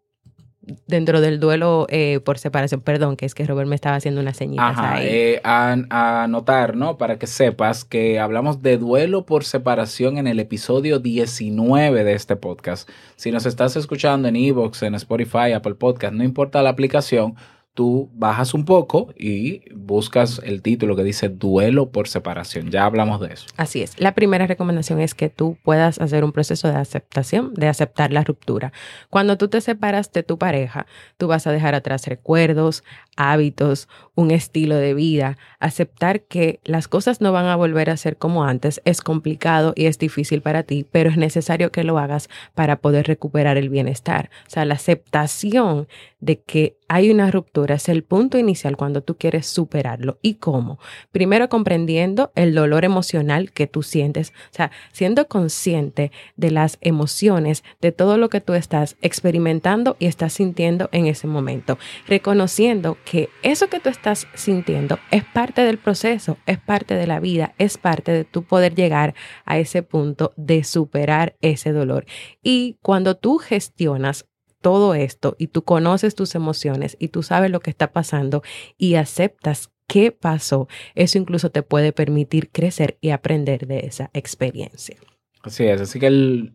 Dentro 0.86 1.20
del 1.20 1.40
duelo 1.40 1.86
eh, 1.90 2.20
por 2.24 2.38
separación, 2.38 2.82
perdón, 2.82 3.16
que 3.16 3.26
es 3.26 3.34
que 3.34 3.44
Robert 3.44 3.68
me 3.68 3.74
estaba 3.74 3.96
haciendo 3.96 4.20
unas 4.20 4.36
señitas 4.36 4.78
Ajá, 4.78 4.94
ahí. 4.94 5.06
eh, 5.10 5.40
a, 5.42 5.74
a 5.90 6.22
anotar, 6.22 6.76
¿no? 6.76 6.98
Para 6.98 7.18
que 7.18 7.26
sepas 7.26 7.84
que 7.84 8.20
hablamos 8.20 8.62
de 8.62 8.78
duelo 8.78 9.26
por 9.26 9.42
separación 9.42 10.18
en 10.18 10.28
el 10.28 10.38
episodio 10.38 11.00
19 11.00 12.04
de 12.04 12.12
este 12.12 12.36
podcast. 12.36 12.88
Si 13.16 13.32
nos 13.32 13.44
estás 13.44 13.74
escuchando 13.74 14.28
en 14.28 14.36
Evox, 14.36 14.84
en 14.84 14.94
Spotify, 14.94 15.50
Apple 15.52 15.74
Podcast, 15.74 16.14
no 16.14 16.22
importa 16.22 16.62
la 16.62 16.70
aplicación, 16.70 17.34
tú 17.74 18.10
bajas 18.14 18.52
un 18.54 18.64
poco 18.64 19.14
y 19.16 19.62
buscas 19.74 20.40
el 20.44 20.60
título 20.62 20.94
que 20.94 21.04
dice 21.04 21.28
duelo 21.28 21.90
por 21.90 22.06
separación. 22.08 22.70
Ya 22.70 22.84
hablamos 22.84 23.20
de 23.20 23.32
eso. 23.32 23.46
Así 23.56 23.82
es. 23.82 23.98
La 23.98 24.14
primera 24.14 24.46
recomendación 24.46 25.00
es 25.00 25.14
que 25.14 25.30
tú 25.30 25.56
puedas 25.62 25.98
hacer 25.98 26.24
un 26.24 26.32
proceso 26.32 26.68
de 26.68 26.76
aceptación, 26.76 27.54
de 27.54 27.68
aceptar 27.68 28.12
la 28.12 28.24
ruptura. 28.24 28.72
Cuando 29.08 29.38
tú 29.38 29.48
te 29.48 29.60
separas 29.60 30.12
de 30.12 30.22
tu 30.22 30.38
pareja, 30.38 30.86
tú 31.16 31.28
vas 31.28 31.46
a 31.46 31.52
dejar 31.52 31.74
atrás 31.74 32.06
recuerdos, 32.06 32.84
hábitos, 33.16 33.88
un 34.14 34.30
estilo 34.30 34.76
de 34.76 34.94
vida. 34.94 35.38
Aceptar 35.58 36.22
que 36.22 36.60
las 36.64 36.88
cosas 36.88 37.20
no 37.20 37.32
van 37.32 37.46
a 37.46 37.56
volver 37.56 37.90
a 37.90 37.96
ser 37.96 38.16
como 38.16 38.44
antes 38.44 38.80
es 38.84 39.00
complicado 39.00 39.72
y 39.76 39.86
es 39.86 39.98
difícil 39.98 40.42
para 40.42 40.62
ti, 40.62 40.86
pero 40.90 41.10
es 41.10 41.16
necesario 41.16 41.72
que 41.72 41.84
lo 41.84 41.98
hagas 41.98 42.28
para 42.54 42.76
poder 42.76 43.06
recuperar 43.06 43.56
el 43.56 43.68
bienestar. 43.68 44.30
O 44.46 44.50
sea, 44.50 44.64
la 44.64 44.74
aceptación 44.74 45.88
de 46.20 46.40
que 46.40 46.76
hay 46.88 47.10
una 47.10 47.30
ruptura 47.30 47.76
es 47.76 47.88
el 47.88 48.04
punto 48.04 48.38
inicial 48.38 48.76
cuando 48.76 49.02
tú 49.02 49.16
quieres 49.16 49.46
superarlo. 49.46 50.18
¿Y 50.20 50.34
cómo? 50.34 50.78
Primero 51.10 51.48
comprendiendo 51.48 52.32
el 52.34 52.54
dolor 52.54 52.84
emocional 52.84 53.50
que 53.50 53.66
tú 53.66 53.82
sientes, 53.82 54.30
o 54.52 54.54
sea, 54.54 54.70
siendo 54.92 55.26
consciente 55.26 56.12
de 56.36 56.50
las 56.50 56.78
emociones, 56.80 57.64
de 57.80 57.92
todo 57.92 58.18
lo 58.18 58.28
que 58.28 58.42
tú 58.42 58.52
estás 58.52 58.96
experimentando 59.00 59.96
y 59.98 60.06
estás 60.06 60.34
sintiendo 60.34 60.90
en 60.92 61.06
ese 61.06 61.26
momento, 61.26 61.78
reconociendo 62.06 62.98
que 63.04 63.28
eso 63.42 63.68
que 63.68 63.80
tú 63.80 63.88
estás 63.88 64.26
sintiendo 64.34 64.98
es 65.10 65.24
parte 65.24 65.62
del 65.62 65.78
proceso, 65.78 66.38
es 66.46 66.58
parte 66.58 66.94
de 66.94 67.06
la 67.06 67.20
vida, 67.20 67.54
es 67.58 67.78
parte 67.78 68.12
de 68.12 68.24
tu 68.24 68.44
poder 68.44 68.74
llegar 68.74 69.14
a 69.44 69.58
ese 69.58 69.82
punto 69.82 70.32
de 70.36 70.64
superar 70.64 71.36
ese 71.40 71.72
dolor. 71.72 72.06
Y 72.42 72.78
cuando 72.82 73.16
tú 73.16 73.38
gestionas 73.38 74.26
todo 74.60 74.94
esto 74.94 75.36
y 75.38 75.48
tú 75.48 75.62
conoces 75.62 76.14
tus 76.14 76.34
emociones 76.34 76.96
y 76.98 77.08
tú 77.08 77.22
sabes 77.22 77.50
lo 77.50 77.60
que 77.60 77.70
está 77.70 77.92
pasando 77.92 78.42
y 78.78 78.94
aceptas 78.94 79.70
qué 79.86 80.12
pasó, 80.12 80.68
eso 80.94 81.18
incluso 81.18 81.50
te 81.50 81.62
puede 81.62 81.92
permitir 81.92 82.50
crecer 82.50 82.96
y 83.00 83.10
aprender 83.10 83.66
de 83.66 83.80
esa 83.80 84.10
experiencia. 84.14 84.96
Así 85.42 85.64
es, 85.64 85.80
así 85.80 85.98
que 85.98 86.06
el, 86.06 86.54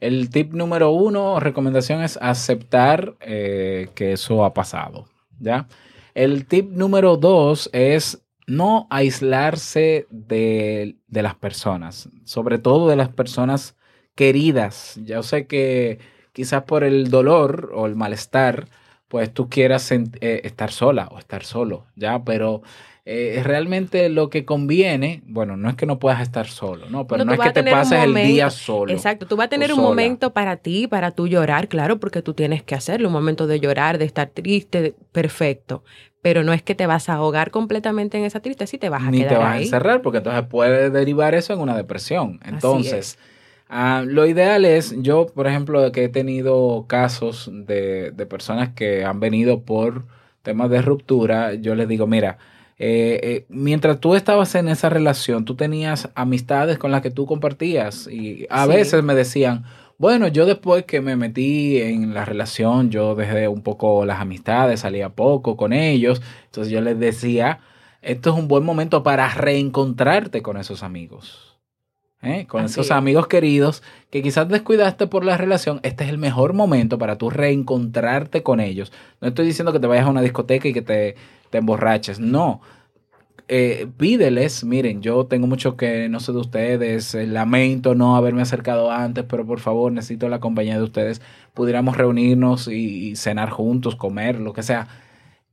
el 0.00 0.30
tip 0.30 0.52
número 0.54 0.90
uno, 0.92 1.40
recomendación 1.40 2.02
es 2.02 2.18
aceptar 2.22 3.16
eh, 3.20 3.88
que 3.94 4.12
eso 4.12 4.44
ha 4.44 4.54
pasado, 4.54 5.06
¿ya? 5.38 5.66
El 6.18 6.46
tip 6.46 6.72
número 6.72 7.16
dos 7.16 7.70
es 7.72 8.24
no 8.48 8.88
aislarse 8.90 10.08
de, 10.10 10.96
de 11.06 11.22
las 11.22 11.36
personas, 11.36 12.08
sobre 12.24 12.58
todo 12.58 12.88
de 12.88 12.96
las 12.96 13.08
personas 13.10 13.76
queridas. 14.16 14.98
Yo 15.04 15.22
sé 15.22 15.46
que 15.46 16.00
quizás 16.32 16.64
por 16.64 16.82
el 16.82 17.08
dolor 17.08 17.70
o 17.72 17.86
el 17.86 17.94
malestar, 17.94 18.66
pues 19.06 19.32
tú 19.32 19.48
quieras 19.48 19.92
eh, 19.92 20.08
estar 20.42 20.72
sola 20.72 21.06
o 21.12 21.20
estar 21.20 21.44
solo, 21.44 21.86
¿ya? 21.94 22.24
Pero 22.24 22.62
eh, 23.10 23.40
realmente 23.42 24.10
lo 24.10 24.28
que 24.28 24.44
conviene, 24.44 25.22
bueno, 25.24 25.56
no 25.56 25.70
es 25.70 25.76
que 25.76 25.86
no 25.86 25.98
puedas 25.98 26.20
estar 26.20 26.46
solo, 26.46 26.90
¿no? 26.90 27.06
Pero 27.06 27.24
No, 27.24 27.32
es 27.32 27.40
que 27.40 27.52
te 27.52 27.62
pases 27.64 28.04
el 28.04 28.14
día 28.14 28.50
solo. 28.50 28.92
Exacto, 28.92 29.26
tú 29.26 29.36
vas 29.36 29.46
a 29.46 29.48
tener 29.48 29.70
un 29.70 29.76
sola. 29.76 29.88
momento 29.88 30.34
para 30.34 30.58
ti, 30.58 30.86
para 30.86 31.12
tú 31.12 31.26
llorar, 31.26 31.68
claro, 31.68 31.98
porque 31.98 32.20
tú 32.20 32.34
tienes 32.34 32.62
que 32.62 32.74
hacerlo, 32.74 33.08
un 33.08 33.14
momento 33.14 33.46
de 33.46 33.60
llorar, 33.60 33.96
de 33.96 34.04
estar 34.04 34.28
triste, 34.28 34.94
perfecto. 35.10 35.84
Pero 36.22 36.44
no 36.44 36.52
es 36.52 36.62
que 36.62 36.74
te 36.74 36.86
vas 36.86 37.08
a 37.08 37.14
ahogar 37.14 37.50
completamente 37.50 38.18
en 38.18 38.24
esa 38.24 38.40
tristeza 38.40 38.76
y 38.76 38.78
te 38.78 38.88
vas 38.88 39.02
a 39.06 39.10
Ni 39.10 39.18
quedar 39.18 39.28
te 39.28 39.36
vas 39.36 39.54
a 39.54 39.58
encerrar, 39.58 40.02
porque 40.02 40.18
entonces 40.18 40.44
puede 40.48 40.90
derivar 40.90 41.34
eso 41.34 41.52
en 41.52 41.60
una 41.60 41.76
depresión. 41.76 42.40
Entonces, 42.44 43.18
ah, 43.68 44.02
lo 44.06 44.26
ideal 44.26 44.64
es, 44.64 44.94
yo, 45.02 45.26
por 45.26 45.46
ejemplo, 45.46 45.90
que 45.92 46.04
he 46.04 46.08
tenido 46.08 46.86
casos 46.88 47.48
de, 47.52 48.10
de 48.10 48.26
personas 48.26 48.70
que 48.74 49.04
han 49.04 49.20
venido 49.20 49.62
por 49.62 50.04
temas 50.42 50.70
de 50.70 50.82
ruptura, 50.82 51.54
yo 51.54 51.74
les 51.74 51.88
digo, 51.88 52.06
mira, 52.06 52.38
eh, 52.78 53.20
eh, 53.22 53.46
mientras 53.48 53.98
tú 54.00 54.14
estabas 54.14 54.54
en 54.54 54.68
esa 54.68 54.88
relación, 54.88 55.44
tú 55.44 55.56
tenías 55.56 56.10
amistades 56.14 56.78
con 56.78 56.90
las 56.92 57.02
que 57.02 57.10
tú 57.10 57.26
compartías 57.26 58.06
y 58.08 58.46
a 58.50 58.66
Sí. 58.66 58.72
veces 58.72 59.02
me 59.02 59.14
decían, 59.14 59.64
bueno, 59.98 60.28
yo 60.28 60.46
después 60.46 60.84
que 60.84 61.00
me 61.00 61.16
metí 61.16 61.78
en 61.80 62.14
la 62.14 62.24
relación, 62.24 62.90
yo 62.90 63.14
dejé 63.16 63.48
un 63.48 63.62
poco 63.62 64.04
las 64.06 64.20
amistades, 64.20 64.80
salía 64.80 65.10
poco 65.10 65.56
con 65.56 65.72
ellos, 65.72 66.22
entonces 66.46 66.72
yo 66.72 66.80
les 66.80 66.98
decía, 66.98 67.60
esto 68.00 68.30
es 68.30 68.36
un 68.36 68.46
buen 68.48 68.64
momento 68.64 69.02
para 69.02 69.28
reencontrarte 69.34 70.40
con 70.42 70.56
esos 70.56 70.82
amigos. 70.84 71.58
¿eh? 72.22 72.46
Con 72.46 72.64
Así 72.64 72.74
esos 72.74 72.86
es. 72.86 72.92
amigos 72.92 73.26
queridos 73.26 73.82
que 74.10 74.22
quizás 74.22 74.48
descuidaste 74.48 75.06
por 75.08 75.24
la 75.24 75.36
relación, 75.36 75.80
este 75.82 76.04
es 76.04 76.10
el 76.10 76.18
mejor 76.18 76.52
momento 76.52 76.98
para 76.98 77.18
tú 77.18 77.30
reencontrarte 77.30 78.42
con 78.42 78.60
ellos. 78.60 78.92
No 79.20 79.28
estoy 79.28 79.46
diciendo 79.46 79.72
que 79.72 79.80
te 79.80 79.86
vayas 79.88 80.06
a 80.06 80.10
una 80.10 80.22
discoteca 80.22 80.68
y 80.68 80.72
que 80.72 80.82
te, 80.82 81.16
te 81.50 81.58
emborraches, 81.58 82.20
no. 82.20 82.60
Eh, 83.46 83.86
pídeles, 83.96 84.64
miren, 84.64 85.00
yo 85.00 85.26
tengo 85.26 85.46
mucho 85.46 85.76
que 85.76 86.08
no 86.08 86.20
sé 86.20 86.32
de 86.32 86.38
ustedes, 86.38 87.14
eh, 87.14 87.26
lamento 87.26 87.94
no 87.94 88.16
haberme 88.16 88.42
acercado 88.42 88.90
antes, 88.90 89.24
pero 89.24 89.46
por 89.46 89.60
favor 89.60 89.92
necesito 89.92 90.28
la 90.28 90.40
compañía 90.40 90.76
de 90.76 90.82
ustedes, 90.82 91.22
pudiéramos 91.54 91.96
reunirnos 91.96 92.68
y, 92.68 93.16
cenar 93.16 93.50
juntos, 93.50 93.96
comer, 93.96 94.40
lo 94.40 94.52
que 94.52 94.62
sea. 94.62 94.88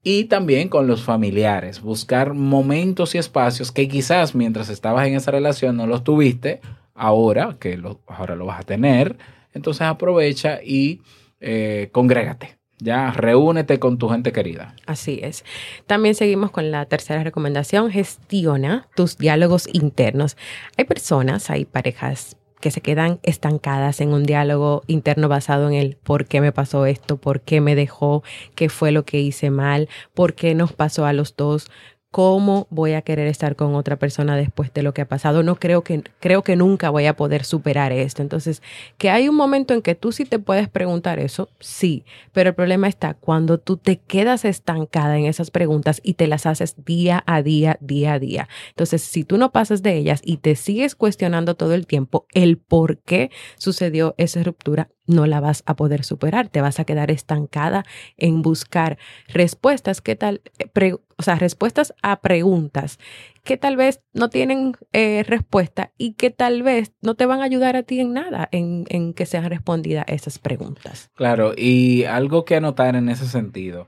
Y 0.04 0.26
también 0.26 0.70
con 0.70 0.88
los 0.88 1.04
familiares, 1.04 1.82
buscar 1.82 2.34
momentos 2.34 3.16
y 3.16 3.18
espacios 3.18 3.72
que 3.72 3.88
quizás 3.88 4.36
mientras 4.36 4.70
estabas 4.70 5.08
en 5.08 5.16
esa 5.16 5.32
relación 5.32 5.78
no 5.78 5.88
los 5.88 6.04
tuviste, 6.04 6.62
ahora 6.94 7.58
que 7.60 7.78
lo, 7.78 8.02
ahora 8.08 8.36
lo 8.36 8.46
vas 8.46 8.62
a 8.62 8.64
tener, 8.64 9.18
entonces 9.54 9.82
aprovecha 9.84 10.60
y 10.64 11.02
eh, 11.40 11.90
congrégate, 11.92 12.55
ya 12.80 13.12
reúnete 13.12 13.80
con 13.80 13.98
tu 13.98 14.10
gente 14.10 14.32
querida. 14.32 14.76
Así 14.86 15.20
es. 15.24 15.46
También 15.88 16.16
seguimos 16.16 16.52
con 16.52 16.72
la 16.72 16.86
tercera 16.86 17.24
recomendación, 17.24 17.92
gestiona 17.92 18.88
tus 18.96 19.18
diálogos 19.18 19.68
internos. 19.72 20.38
Hay 20.78 20.86
personas, 20.86 21.50
hay 21.50 21.66
parejas 21.66 22.38
que 22.60 22.72
se 22.72 22.82
quedan 22.82 23.20
estancadas 23.22 24.02
en 24.02 24.12
un 24.12 24.24
diálogo 24.24 24.84
interno 24.88 25.30
basado 25.30 25.68
en 25.68 25.76
el 25.76 25.98
por 25.98 26.26
qué 26.26 26.42
me 26.42 26.52
pasó 26.52 26.86
esto, 26.86 27.18
por 27.18 27.42
qué 27.42 27.62
me 27.62 27.76
dejó, 27.76 28.24
qué 28.56 28.70
fue 28.70 28.92
lo 28.92 29.06
que 29.06 29.20
hice 29.20 29.52
mal, 29.52 29.88
por 30.14 30.34
qué 30.34 30.56
nos 30.56 30.74
pasó 30.74 31.06
a 31.06 31.14
los 31.14 31.36
dos, 31.36 31.70
cómo 32.16 32.66
voy 32.70 32.94
a 32.94 33.02
querer 33.02 33.28
estar 33.28 33.58
con 33.58 33.76
otra 33.76 33.98
persona 33.98 34.38
después 34.38 34.74
de 34.74 34.84
lo 34.84 34.94
que 34.94 35.02
ha 35.02 35.06
pasado. 35.06 35.44
No 35.44 35.58
creo 35.58 35.84
que 35.84 36.02
creo 36.22 36.44
que 36.44 36.56
nunca 36.56 36.90
voy 36.90 37.08
a 37.08 37.18
poder 37.18 37.44
superar 37.44 37.92
esto. 37.92 38.22
Entonces, 38.22 38.64
que 38.98 39.10
hay 39.10 39.28
un 39.28 39.36
momento 39.36 39.74
en 39.74 39.82
que 39.82 39.96
tú 39.96 40.14
sí 40.14 40.24
te 40.24 40.40
puedes 40.40 40.70
preguntar 40.70 41.20
eso, 41.20 41.50
sí, 41.60 42.06
pero 42.32 42.52
el 42.52 42.56
problema 42.56 42.88
está 42.88 43.16
cuando 43.16 43.58
tú 43.58 43.76
te 43.76 43.98
quedas 43.98 44.46
estancada 44.46 45.18
en 45.18 45.26
esas 45.26 45.52
preguntas 45.52 46.00
y 46.06 46.14
te 46.14 46.28
las 46.28 46.46
haces 46.46 46.86
día 46.86 47.22
a 47.28 47.42
día, 47.42 47.78
día 47.82 48.14
a 48.14 48.20
día. 48.20 48.48
Entonces, 48.70 49.02
si 49.02 49.26
tú 49.26 49.38
no 49.38 49.52
pasas 49.52 49.84
de 49.84 49.98
ellas 49.98 50.22
y 50.24 50.38
te 50.38 50.56
sigues 50.56 50.96
cuestionando 50.96 51.56
todo 51.56 51.74
el 51.74 51.86
tiempo 51.86 52.28
el 52.32 52.58
por 52.58 53.00
qué 53.00 53.30
sucedió 53.58 54.16
esa 54.18 54.42
ruptura, 54.42 54.88
no 55.08 55.26
la 55.26 55.40
vas 55.40 55.64
a 55.66 55.76
poder 55.76 56.04
superar, 56.04 56.50
te 56.50 56.62
vas 56.62 56.80
a 56.80 56.86
quedar 56.86 57.12
estancada 57.12 57.86
en 58.18 58.42
buscar 58.42 58.98
respuestas 59.28 60.02
tal, 60.16 60.42
eh, 60.60 60.96
o 61.18 61.24
sea, 61.24 61.36
respuestas 61.36 61.94
a 62.02 62.22
preguntas 62.22 63.00
que 63.44 63.58
tal 63.58 63.78
vez 63.78 64.02
no 64.14 64.30
tienen 64.30 64.76
eh, 64.92 65.24
respuesta 65.28 65.92
y 65.98 66.14
que 66.14 66.32
tal 66.32 66.64
vez 66.64 66.94
no 67.02 67.16
te 67.16 67.26
van 67.26 67.42
a 67.42 67.46
ayudar 67.46 67.76
a 67.76 67.84
ti 67.84 68.00
en 68.00 68.14
nada 68.14 68.50
en, 68.52 69.14
que 69.14 69.26
sean 69.26 69.50
respondidas 69.50 70.06
esas 70.08 70.40
preguntas. 70.40 71.12
Claro, 71.14 71.54
y 71.56 72.06
algo 72.06 72.44
que 72.44 72.56
anotar 72.56 72.96
en 72.96 73.10
ese 73.10 73.28
sentido. 73.28 73.88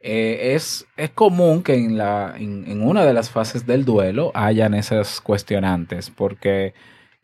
eh, 0.00 0.54
es, 0.54 0.86
es 0.96 1.10
común 1.10 1.62
que 1.62 1.74
en, 1.74 1.96
la, 1.96 2.34
en 2.36 2.82
una 2.82 3.04
de 3.04 3.14
las 3.14 3.30
fases 3.30 3.66
del 3.66 3.84
duelo 3.84 4.32
hayan 4.34 4.74
esas 4.74 5.20
cuestionantes, 5.20 6.10
porque 6.10 6.74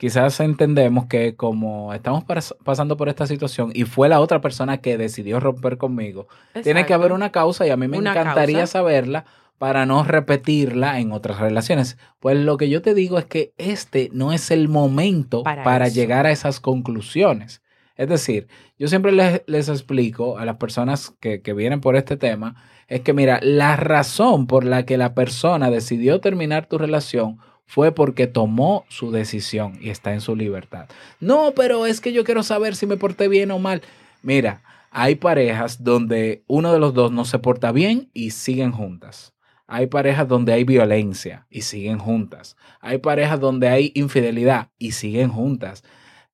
quizás 0.01 0.41
entendemos 0.41 1.05
que 1.07 1.37
como 1.37 1.93
estamos 1.93 2.25
pas- 2.25 2.57
pasando 2.65 2.97
por 2.97 3.11
esta 3.11 3.27
situación 3.27 3.71
y 3.75 3.85
fue 3.85 4.09
la 4.09 4.21
otra 4.21 4.41
persona 4.41 4.79
que 4.79 4.97
decidió 4.97 5.39
romper 5.41 5.77
conmigo, 5.77 6.27
tiene 6.65 6.87
que 6.87 6.95
haber 6.95 7.13
una 7.13 7.31
causa 7.31 7.67
y 7.67 7.71
a 7.71 7.77
mí 7.77 7.87
me 7.87 7.99
Una 7.99 8.13
encantaría 8.13 8.61
causa. 8.61 8.73
saberla 8.79 9.27
para 9.59 9.85
no 9.85 10.03
repetirla 10.05 10.99
en 11.01 11.13
otras 11.13 11.39
relaciones. 11.39 11.99
Pues 12.19 12.39
lo 12.39 12.57
que 12.57 12.71
yo 12.71 12.81
te 12.81 12.95
digo 12.95 13.19
es 13.19 13.27
que 13.27 13.53
este 13.59 14.09
no 14.15 14.33
es 14.33 14.51
el 14.51 14.69
momento 14.69 15.43
Para 15.43 15.89
llegar 15.89 16.25
a 16.25 16.31
esas 16.31 16.61
conclusiones. 16.61 17.61
Es 17.97 18.09
decir, 18.09 18.49
yo 18.79 18.89
siempre 18.89 19.13
les, 19.13 19.43
les 19.47 19.69
explico 19.69 20.39
a 20.39 20.47
las 20.47 20.57
personas 20.57 21.13
que, 21.21 21.43
que 21.43 21.53
vienen 21.53 21.83
por 21.83 21.97
este 21.97 22.17
tema, 22.17 22.55
es 22.89 23.03
que 23.03 23.13
mira, 23.13 23.39
la 23.43 23.77
razón 23.77 24.47
por 24.47 24.65
la 24.65 24.87
que 24.87 24.97
la 24.97 25.13
persona 25.15 25.71
decidió 25.71 26.21
terminar 26.21 26.65
tu 26.67 26.79
relación 26.79 27.37
fue 27.71 27.93
porque 27.93 28.27
tomó 28.27 28.85
su 28.89 29.13
decisión 29.13 29.79
y 29.81 29.91
está 29.91 30.13
en 30.13 30.21
su 30.21 30.35
libertad. 30.35 30.89
No, 31.21 31.53
pero 31.55 31.87
es 31.87 32.01
que 32.01 32.13
yo 32.13 32.25
quiero 32.25 32.43
saber 32.43 32.75
si 32.75 32.85
me 32.85 32.97
porté 32.97 33.29
bien 33.29 33.53
o 33.53 33.61
mal. 33.61 33.83
Mira, 34.23 34.63
hay 34.91 35.15
parejas 35.15 35.85
donde 35.85 36.43
uno 36.49 36.73
de 36.73 36.81
los 36.81 36.95
dos 36.95 37.13
no 37.13 37.25
se 37.25 37.39
porta 37.39 37.71
bien 37.71 38.11
y 38.13 38.33
siguen 38.33 38.73
juntas. 38.73 39.35
Hay 39.69 39.87
parejas 39.87 40.27
donde 40.27 40.53
hay 40.53 40.65
violencia 40.65 41.47
y 41.49 41.61
siguen 41.61 42.01
juntas. 42.01 42.57
Hay 42.81 42.99
parejas 42.99 43.39
donde 43.39 43.69
hay 43.69 43.93
infidelidad 43.95 44.71
y 44.77 44.91
siguen 44.91 45.29
juntas. 45.31 45.85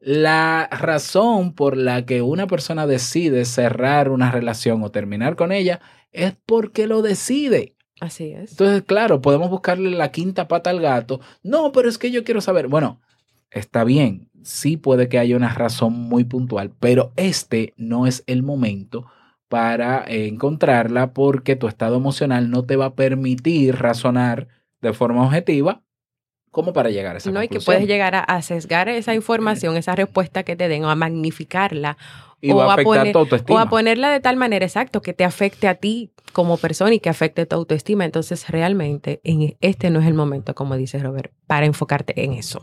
La 0.00 0.70
razón 0.72 1.52
por 1.52 1.76
la 1.76 2.06
que 2.06 2.22
una 2.22 2.46
persona 2.46 2.86
decide 2.86 3.44
cerrar 3.44 4.08
una 4.08 4.30
relación 4.30 4.82
o 4.82 4.90
terminar 4.90 5.36
con 5.36 5.52
ella 5.52 5.80
es 6.12 6.34
porque 6.46 6.86
lo 6.86 7.02
decide. 7.02 7.75
Así 8.00 8.32
es. 8.32 8.52
Entonces, 8.52 8.82
claro, 8.82 9.20
podemos 9.20 9.50
buscarle 9.50 9.90
la 9.90 10.12
quinta 10.12 10.48
pata 10.48 10.70
al 10.70 10.80
gato. 10.80 11.20
No, 11.42 11.72
pero 11.72 11.88
es 11.88 11.98
que 11.98 12.10
yo 12.10 12.24
quiero 12.24 12.40
saber. 12.40 12.68
Bueno, 12.68 13.00
está 13.50 13.84
bien, 13.84 14.28
sí 14.42 14.76
puede 14.76 15.08
que 15.08 15.18
haya 15.18 15.36
una 15.36 15.54
razón 15.54 15.94
muy 15.94 16.24
puntual, 16.24 16.72
pero 16.78 17.12
este 17.16 17.72
no 17.76 18.06
es 18.06 18.22
el 18.26 18.42
momento 18.42 19.06
para 19.48 20.04
encontrarla 20.06 21.12
porque 21.12 21.56
tu 21.56 21.68
estado 21.68 21.96
emocional 21.96 22.50
no 22.50 22.64
te 22.64 22.76
va 22.76 22.86
a 22.86 22.94
permitir 22.94 23.76
razonar 23.76 24.48
de 24.80 24.92
forma 24.92 25.24
objetiva 25.24 25.82
como 26.56 26.72
para 26.72 26.88
llegar 26.88 27.16
a 27.16 27.18
esa 27.18 27.30
no, 27.30 27.40
y 27.42 27.48
que 27.48 27.56
conclusión. 27.56 27.74
puedes 27.76 27.86
llegar 27.86 28.14
a, 28.14 28.20
a 28.20 28.40
sesgar 28.40 28.88
esa 28.88 29.14
información, 29.14 29.76
esa 29.76 29.94
respuesta 29.94 30.42
que 30.42 30.56
te 30.56 30.68
den 30.68 30.84
o 30.86 30.88
a 30.88 30.94
magnificarla 30.94 31.98
y 32.40 32.50
o 32.50 32.56
va 32.56 32.64
a 32.64 32.70
a 32.70 32.72
afectar 32.72 32.84
poner- 33.02 33.12
tu 33.12 33.18
o 33.18 33.20
autoestima. 33.22 33.60
a 33.60 33.68
ponerla 33.68 34.10
de 34.10 34.20
tal 34.20 34.36
manera 34.36 34.64
exacto 34.64 35.02
que 35.02 35.12
te 35.12 35.24
afecte 35.24 35.68
a 35.68 35.74
ti 35.74 36.12
como 36.32 36.56
persona 36.56 36.94
y 36.94 36.98
que 37.00 37.10
afecte 37.10 37.44
tu 37.44 37.56
autoestima. 37.56 38.06
Entonces, 38.06 38.48
realmente, 38.48 39.20
en 39.22 39.54
este 39.60 39.90
no 39.90 40.00
es 40.00 40.06
el 40.06 40.14
momento, 40.14 40.54
como 40.54 40.76
dice 40.76 40.98
Robert, 40.98 41.30
para 41.46 41.66
enfocarte 41.66 42.24
en 42.24 42.32
eso. 42.32 42.62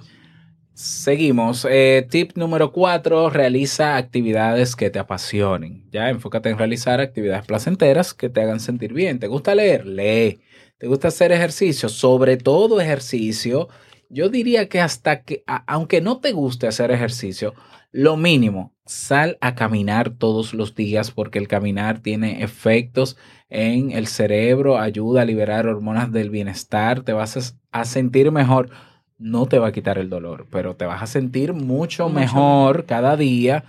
Seguimos. 0.73 1.67
Eh, 1.69 2.07
tip 2.09 2.35
número 2.35 2.71
cuatro, 2.71 3.29
realiza 3.29 3.95
actividades 3.95 4.75
que 4.75 4.89
te 4.89 4.97
apasionen. 4.97 5.87
Ya, 5.91 6.09
enfócate 6.09 6.49
en 6.49 6.57
realizar 6.57 6.99
actividades 6.99 7.45
placenteras 7.45 8.13
que 8.13 8.29
te 8.29 8.41
hagan 8.41 8.59
sentir 8.59 8.91
bien. 8.91 9.19
¿Te 9.19 9.27
gusta 9.27 9.53
leer? 9.53 9.85
Lee. 9.85 10.39
¿Te 10.79 10.87
gusta 10.87 11.09
hacer 11.09 11.31
ejercicio? 11.31 11.89
Sobre 11.89 12.37
todo 12.37 12.81
ejercicio. 12.81 13.69
Yo 14.09 14.29
diría 14.29 14.67
que 14.67 14.81
hasta 14.81 15.21
que, 15.23 15.43
aunque 15.67 16.01
no 16.01 16.19
te 16.19 16.31
guste 16.31 16.67
hacer 16.67 16.89
ejercicio, 16.91 17.53
lo 17.91 18.17
mínimo, 18.17 18.73
sal 18.85 19.37
a 19.41 19.53
caminar 19.53 20.09
todos 20.17 20.55
los 20.55 20.73
días 20.73 21.11
porque 21.11 21.37
el 21.37 21.47
caminar 21.47 21.99
tiene 21.99 22.43
efectos 22.43 23.17
en 23.49 23.91
el 23.91 24.07
cerebro, 24.07 24.79
ayuda 24.79 25.21
a 25.21 25.25
liberar 25.25 25.67
hormonas 25.67 26.11
del 26.11 26.31
bienestar, 26.31 27.03
te 27.03 27.13
vas 27.13 27.55
a 27.71 27.85
sentir 27.85 28.31
mejor 28.31 28.71
no 29.17 29.45
te 29.45 29.59
va 29.59 29.67
a 29.67 29.71
quitar 29.71 29.97
el 29.97 30.09
dolor, 30.09 30.47
pero 30.49 30.75
te 30.75 30.85
vas 30.85 31.01
a 31.01 31.07
sentir 31.07 31.53
mucho, 31.53 32.09
Mucho 32.09 32.09
mejor 32.09 32.85
cada 32.85 33.17
día. 33.17 33.63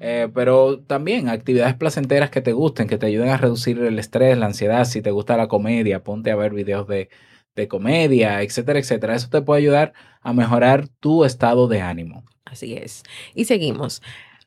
Eh, 0.00 0.28
pero 0.34 0.80
también 0.80 1.28
actividades 1.28 1.74
placenteras 1.74 2.30
que 2.30 2.42
te 2.42 2.52
gusten, 2.52 2.88
que 2.88 2.98
te 2.98 3.06
ayuden 3.06 3.30
a 3.30 3.36
reducir 3.36 3.78
el 3.78 3.98
estrés, 3.98 4.36
la 4.36 4.46
ansiedad. 4.46 4.84
Si 4.84 5.00
te 5.00 5.10
gusta 5.10 5.36
la 5.36 5.48
comedia, 5.48 6.02
ponte 6.02 6.30
a 6.30 6.36
ver 6.36 6.52
videos 6.52 6.86
de, 6.88 7.08
de 7.54 7.68
comedia, 7.68 8.42
etcétera, 8.42 8.78
etcétera. 8.78 9.14
Eso 9.14 9.28
te 9.30 9.42
puede 9.42 9.60
ayudar 9.62 9.92
a 10.20 10.32
mejorar 10.32 10.88
tu 11.00 11.24
estado 11.24 11.68
de 11.68 11.80
ánimo. 11.80 12.24
Así 12.44 12.74
es. 12.74 13.02
Y 13.34 13.46
seguimos. 13.46 14.02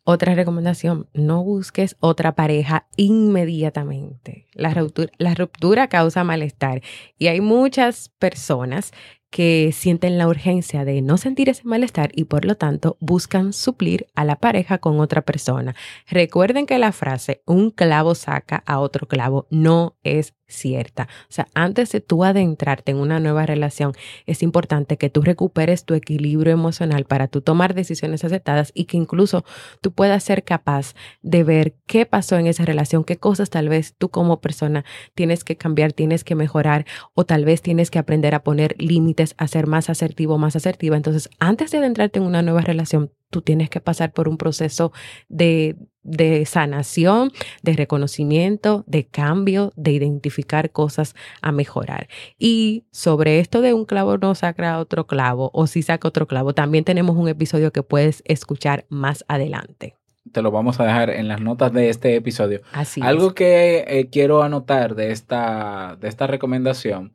Otra 0.10 0.36
recomendación, 0.36 1.10
no 1.14 1.44
busques 1.44 1.98
otra 2.00 2.34
pareja 2.34 2.88
inmediatamente. 2.96 4.48
La 4.54 4.74
ruptura, 4.74 5.12
la 5.18 5.34
ruptura 5.34 5.90
causa 5.90 6.24
malestar 6.24 6.82
y 7.18 7.28
hay 7.28 7.42
muchas 7.42 8.08
personas 8.18 8.94
que 9.30 9.72
sienten 9.74 10.18
la 10.18 10.28
urgencia 10.28 10.86
de 10.86 11.02
no 11.02 11.18
sentir 11.18 11.50
ese 11.50 11.64
malestar 11.66 12.12
y 12.14 12.26
por 12.26 12.46
lo 12.46 12.56
tanto 12.56 12.98
buscan 13.00 13.54
suplir 13.54 14.08
a 14.16 14.24
la 14.24 14.38
pareja 14.38 14.78
con 14.78 15.00
otra 15.00 15.22
persona. 15.22 15.76
Recuerden 16.08 16.66
que 16.66 16.80
la 16.80 16.92
frase 16.92 17.42
un 17.46 17.72
clavo 17.72 18.16
saca 18.16 18.64
a 18.66 18.80
otro 18.80 19.08
clavo 19.08 19.48
no 19.50 19.98
es 20.04 20.37
cierta. 20.48 21.08
O 21.24 21.32
sea, 21.34 21.48
antes 21.54 21.92
de 21.92 22.02
tú 22.02 22.24
adentrarte 22.24 22.92
en 22.92 22.98
una 22.98 23.20
nueva 23.20 23.46
relación, 23.46 23.94
es 24.26 24.44
importante 24.44 24.98
que 24.98 25.10
tú 25.10 25.22
recuperes 25.22 25.84
tu 25.84 25.94
equilibrio 25.94 26.54
emocional 26.54 27.06
para 27.06 27.28
tú 27.28 27.42
tomar 27.42 27.74
decisiones 27.74 28.24
acertadas 28.24 28.72
y 28.74 28.86
que 28.86 28.98
incluso 28.98 29.44
tú 29.82 29.92
puedas 29.92 30.24
ser 30.24 30.44
capaz 30.44 30.96
de 31.22 31.44
ver 31.44 31.76
qué 31.86 32.06
pasó 32.06 32.38
en 32.38 32.48
esa 32.48 32.66
relación, 32.66 33.04
qué 33.04 33.18
cosas 33.18 33.50
tal 33.50 33.70
vez 33.70 33.96
tú 33.98 34.10
como 34.10 34.40
persona 34.40 34.86
tienes 35.16 35.44
que 35.44 35.58
cambiar, 35.58 35.94
tienes 35.94 36.24
que 36.24 36.36
mejorar 36.36 36.86
o 37.14 37.26
tal 37.26 37.46
vez 37.46 37.62
tienes 37.62 37.92
que 37.92 38.00
aprender 38.00 38.34
a 38.36 38.44
poner 38.44 38.76
límites, 38.78 39.36
a 39.38 39.48
ser 39.48 39.68
más 39.68 39.90
asertivo, 39.90 40.38
más 40.38 40.56
asertiva. 40.56 40.96
Entonces, 40.96 41.30
antes 41.40 41.72
de 41.72 41.80
adentrarte 41.80 42.20
en 42.20 42.26
una 42.26 42.42
nueva 42.42 42.62
relación, 42.62 43.12
tú 43.30 43.42
tienes 43.42 43.70
que 43.70 43.82
pasar 43.82 44.14
por 44.14 44.28
un 44.28 44.38
proceso 44.38 44.92
de, 45.30 45.76
de, 46.04 46.46
sanación, 46.46 47.32
de 47.62 47.74
reconocimiento, 47.74 48.84
de 48.88 49.06
cambio, 49.06 49.72
de 49.76 49.92
identificar 49.92 50.72
cosas 50.72 51.16
a 51.42 51.52
mejorar. 51.52 52.08
Y 52.38 52.86
sobre 52.92 53.40
esto 53.40 53.62
de 53.62 53.74
un 53.74 53.86
clavo 53.86 54.18
no 54.18 54.36
saca 54.36 54.80
otro 54.80 55.08
clavo 55.08 55.52
o 55.54 55.68
si 55.68 55.82
saca 55.82 56.08
otro 56.08 56.28
clavo, 56.28 56.54
también 56.54 56.84
tenemos 56.84 57.18
un 57.18 57.28
episodio 57.28 57.72
que 57.72 57.84
puedes 57.84 58.24
escuchar 58.26 58.86
más 58.90 59.26
adelante. 59.28 59.96
Te 60.32 60.42
lo 60.42 60.52
vamos 60.52 60.80
a 60.80 60.84
dejar 60.84 61.10
en 61.10 61.30
las 61.30 61.40
notas 61.40 61.72
de 61.72 61.90
este 61.90 62.16
episodio. 62.16 62.62
Así 62.74 63.02
Algo 63.02 63.34
que 63.34 63.86
eh, 63.88 64.10
quiero 64.12 64.44
anotar 64.44 64.96
de 64.96 65.12
esta, 65.12 65.98
de 66.02 66.10
esta 66.10 66.28
recomendación 66.28 67.14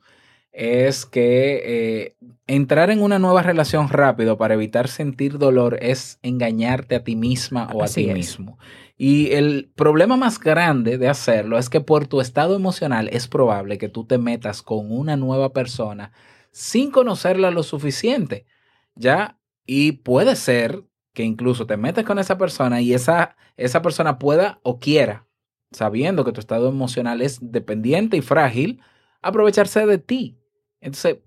es 0.53 1.07
que 1.07 1.63
eh, 1.65 2.17
entrar 2.47 2.91
en 2.91 3.03
una 3.03 3.19
nueva 3.19 3.43
relación 3.43 3.89
rápido 3.89 4.37
para 4.37 4.55
evitar 4.55 4.89
sentir 4.89 5.39
dolor 5.39 5.79
es 5.81 6.19
engañarte 6.23 6.95
a 6.95 7.05
ti 7.05 7.17
misma 7.17 7.71
o 7.73 7.83
a 7.83 7.89
ti 7.89 8.07
mismo. 8.09 8.59
Y 8.99 9.33
el 9.33 9.73
problema 9.75 10.17
más 10.17 10.39
grande 10.39 10.99
de 10.99 11.09
hacerlo 11.09 11.59
es 11.59 11.71
que 11.71 11.81
por 11.81 12.07
tu 12.07 12.21
estado 12.21 12.55
emocional 12.55 13.09
es 13.13 13.29
probable 13.29 13.79
que 13.79 13.89
tú 13.89 14.05
te 14.05 14.19
metas 14.19 14.63
con 14.63 14.93
una 14.93 15.17
nueva 15.17 15.53
persona 15.53 16.13
sin 16.51 16.91
conocerla 16.91 17.51
lo 17.51 17.63
suficiente, 17.63 18.45
¿ya? 18.95 19.39
Y 19.65 19.93
puede 19.93 20.37
ser 20.37 20.85
que 21.15 21.25
incluso 21.25 21.67
te 21.67 21.79
metes 21.79 22.05
con 22.05 22.19
esa 22.19 22.37
persona 22.37 22.83
y 22.83 22.93
esa, 22.93 23.37
esa 23.57 23.81
persona 23.81 24.19
pueda 24.19 24.61
o 24.63 24.79
quiera, 24.79 25.27
sabiendo 25.71 26.25
que 26.25 26.33
tu 26.33 26.41
estado 26.41 26.69
emocional 26.69 27.23
es 27.23 27.39
dependiente 27.41 28.19
y 28.19 28.21
frágil, 28.21 28.83
aprovecharse 29.23 29.87
de 29.87 29.97
ti 29.97 30.42
entonces, 30.83 31.19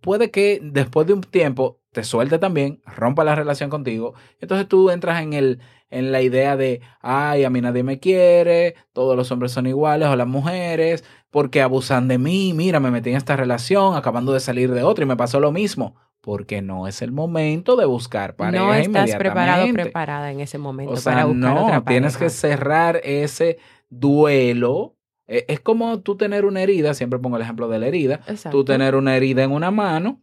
puede 0.00 0.30
que 0.30 0.60
después 0.62 1.06
de 1.06 1.14
un 1.14 1.22
tiempo 1.22 1.80
te 1.92 2.04
suelte 2.04 2.38
también, 2.38 2.80
rompa 2.86 3.24
la 3.24 3.34
relación 3.34 3.70
contigo. 3.70 4.14
Entonces 4.40 4.68
tú 4.68 4.90
entras 4.90 5.22
en, 5.22 5.32
el, 5.32 5.60
en 5.90 6.12
la 6.12 6.22
idea 6.22 6.56
de, 6.56 6.80
ay, 7.00 7.44
a 7.44 7.50
mí 7.50 7.60
nadie 7.60 7.82
me 7.82 7.98
quiere, 7.98 8.76
todos 8.92 9.16
los 9.16 9.30
hombres 9.32 9.52
son 9.52 9.66
iguales 9.66 10.08
o 10.08 10.14
las 10.14 10.28
mujeres, 10.28 11.04
porque 11.30 11.62
abusan 11.62 12.06
de 12.06 12.18
mí, 12.18 12.52
mira, 12.54 12.78
me 12.78 12.90
metí 12.90 13.10
en 13.10 13.16
esta 13.16 13.36
relación, 13.36 13.96
acabando 13.96 14.32
de 14.32 14.40
salir 14.40 14.70
de 14.72 14.82
otra 14.84 15.04
y 15.04 15.08
me 15.08 15.16
pasó 15.16 15.40
lo 15.40 15.50
mismo. 15.50 15.96
Porque 16.20 16.60
no 16.60 16.86
es 16.86 17.00
el 17.00 17.12
momento 17.12 17.76
de 17.76 17.86
buscar 17.86 18.36
pareja 18.36 18.62
No 18.62 18.74
estás 18.74 19.16
preparado 19.16 19.64
o 19.64 19.72
preparada 19.72 20.30
en 20.30 20.40
ese 20.40 20.58
momento 20.58 20.92
para 21.02 21.24
buscar 21.24 21.54
no, 21.54 21.64
otra 21.64 21.82
tienes 21.82 22.18
que 22.18 22.28
cerrar 22.28 23.00
ese 23.04 23.56
duelo 23.88 24.96
e, 25.30 25.44
es 25.46 25.60
como 25.60 26.00
tú 26.00 26.16
tener 26.16 26.44
una 26.44 26.60
herida, 26.60 26.92
siempre 26.92 27.20
pongo 27.20 27.36
el 27.36 27.42
ejemplo 27.42 27.68
de 27.68 27.78
la 27.78 27.86
herida, 27.86 28.20
tú 28.50 28.64
tener 28.64 28.96
una 28.96 29.16
herida 29.16 29.44
en 29.44 29.52
una 29.52 29.70
mano 29.70 30.20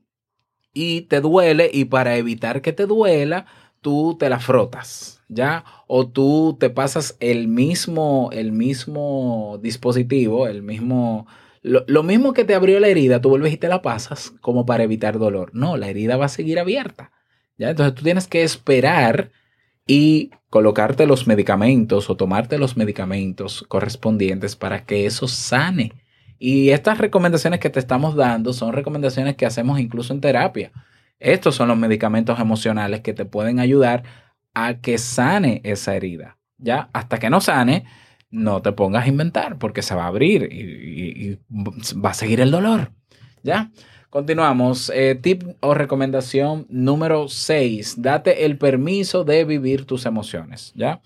y 0.73 1.03
te 1.03 1.21
duele 1.21 1.71
y 1.73 1.85
para 1.85 2.17
evitar 2.17 2.61
que 2.61 2.73
te 2.73 2.85
duela, 2.85 3.45
tú 3.79 4.17
te 4.19 4.29
la 4.29 4.39
frotas, 4.39 5.23
¿ya? 5.29 5.63
O 5.87 6.07
tú 6.09 6.57
te 6.59 6.69
pasas 6.69 7.15
el 7.21 7.47
mismo, 7.47 8.29
el 8.33 8.51
mismo 8.51 9.59
dispositivo, 9.61 10.45
el 10.47 10.61
mismo, 10.61 11.25
lo, 11.61 11.85
lo, 11.87 12.03
mismo 12.03 12.33
que 12.33 12.43
te 12.43 12.53
abrió 12.53 12.77
la 12.81 12.89
herida, 12.89 13.21
tú 13.21 13.29
vuelves 13.29 13.53
y 13.53 13.57
te 13.57 13.69
la 13.69 13.81
pasas 13.81 14.33
como 14.41 14.65
para 14.65 14.83
evitar 14.83 15.19
dolor. 15.19 15.51
No, 15.53 15.77
la 15.77 15.87
herida 15.87 16.17
va 16.17 16.25
a 16.25 16.29
seguir 16.29 16.59
abierta, 16.59 17.13
¿ya? 17.57 17.69
Entonces 17.69 17.95
tú 17.95 18.03
tienes 18.03 18.27
que 18.27 18.43
esperar 18.43 19.31
y 19.87 20.31
colocarte 20.49 21.07
los 21.07 21.27
medicamentos 21.27 22.09
o 22.09 22.17
tomarte 22.17 22.57
los 22.57 22.77
medicamentos 22.77 23.65
correspondientes 23.67 24.55
para 24.55 24.85
que 24.85 25.05
eso 25.05 25.27
sane. 25.27 25.93
Y 26.37 26.69
estas 26.69 26.99
recomendaciones 26.99 27.59
que 27.59 27.69
te 27.69 27.79
estamos 27.79 28.15
dando 28.15 28.53
son 28.53 28.73
recomendaciones 28.73 29.35
que 29.35 29.45
hacemos 29.45 29.79
incluso 29.79 30.13
en 30.13 30.21
terapia. 30.21 30.71
Estos 31.19 31.55
son 31.55 31.69
los 31.69 31.77
medicamentos 31.77 32.39
emocionales 32.39 33.01
que 33.01 33.13
te 33.13 33.25
pueden 33.25 33.59
ayudar 33.59 34.03
a 34.53 34.75
que 34.75 34.97
sane 34.97 35.61
esa 35.63 35.95
herida. 35.95 36.37
Ya, 36.57 36.89
hasta 36.93 37.17
que 37.17 37.29
no 37.29 37.41
sane, 37.41 37.85
no 38.29 38.61
te 38.61 38.71
pongas 38.71 39.05
a 39.05 39.09
inventar 39.09 39.57
porque 39.57 39.81
se 39.81 39.95
va 39.95 40.03
a 40.03 40.07
abrir 40.07 40.43
y, 40.51 41.39
va 41.49 42.11
a 42.11 42.13
seguir 42.13 42.41
el 42.41 42.51
dolor. 42.51 42.91
¿Ya? 43.43 43.71
Continuamos. 44.09 44.89
Eh, 44.95 45.15
tip 45.15 45.43
o 45.59 45.73
recomendación 45.73 46.65
número 46.69 47.27
6. 47.27 48.01
Date 48.01 48.45
el 48.45 48.57
permiso 48.57 49.23
de 49.25 49.43
vivir 49.43 49.85
tus 49.85 50.05
emociones. 50.05 50.73
¿Ya? 50.75 51.01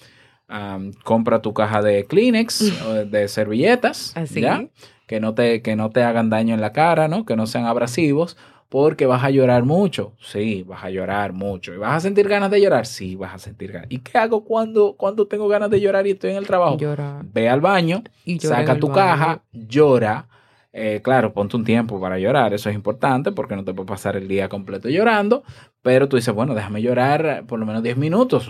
compra 1.06 1.42
tu 1.42 1.54
caja 1.54 1.82
de 1.82 2.06
Kleenex, 2.08 2.74
de 3.10 3.28
servilletas. 3.30 4.12
Así. 4.18 4.42
¿Ya? 4.42 4.68
Que 5.08 5.22
no, 5.22 5.34
te, 5.34 5.62
que 5.62 5.78
no 5.78 5.92
te 5.92 6.04
hagan 6.04 6.30
daño 6.30 6.54
en 6.54 6.60
la 6.60 6.74
cara, 6.74 7.08
¿no? 7.08 7.26
Que 7.26 7.38
no 7.38 7.48
sean 7.48 7.66
abrasivos. 7.66 8.38
Porque 8.68 9.06
vas 9.06 9.24
a 9.24 9.30
llorar 9.30 9.64
mucho. 9.64 10.14
Sí, 10.22 10.64
vas 10.66 10.84
a 10.86 10.90
llorar 10.90 11.34
mucho. 11.34 11.74
¿Y 11.74 11.78
vas 11.78 11.98
a 11.98 12.00
sentir 12.00 12.30
ganas 12.30 12.50
de 12.52 12.62
llorar? 12.62 12.86
Sí, 12.86 13.16
vas 13.16 13.34
a 13.34 13.38
sentir 13.38 13.72
ganas. 13.74 13.88
¿Y 13.92 14.00
qué 14.00 14.18
hago 14.18 14.46
cuando, 14.46 14.94
cuando 14.94 15.28
tengo 15.28 15.50
ganas 15.50 15.70
de 15.70 15.82
llorar 15.82 16.08
y 16.08 16.12
estoy 16.12 16.32
en 16.32 16.38
el 16.38 16.48
trabajo? 16.48 16.78
Llora. 16.78 17.22
Ve 17.34 17.50
al 17.50 17.60
baño, 17.60 18.02
y 18.24 18.40
saca 18.40 18.78
tu 18.78 18.90
caja, 18.90 19.42
llora 19.52 20.30
eh, 20.74 21.02
claro, 21.04 21.34
ponte 21.34 21.58
un 21.58 21.66
tiempo 21.66 22.00
para 22.00 22.18
llorar, 22.18 22.54
eso 22.54 22.70
es 22.70 22.76
importante 22.76 23.32
porque 23.32 23.56
no 23.56 23.66
te 23.66 23.74
puedes 23.74 23.90
pasar 23.90 24.16
el 24.16 24.28
día 24.28 24.48
completo 24.48 24.88
llorando, 24.88 25.44
pero 25.82 26.08
tú 26.08 26.16
dices, 26.16 26.34
bueno, 26.34 26.56
déjame 26.56 26.82
llorar 26.82 27.44
por 27.46 27.60
lo 27.60 27.66
menos 27.66 27.84
10 27.84 27.98
minutos. 27.98 28.50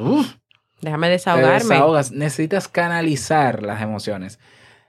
déjame 0.82 1.10
desahogarme. 1.10 1.80
necesitas 2.14 2.68
canalizar 2.68 3.64
las 3.64 3.82
emociones. 3.82 4.40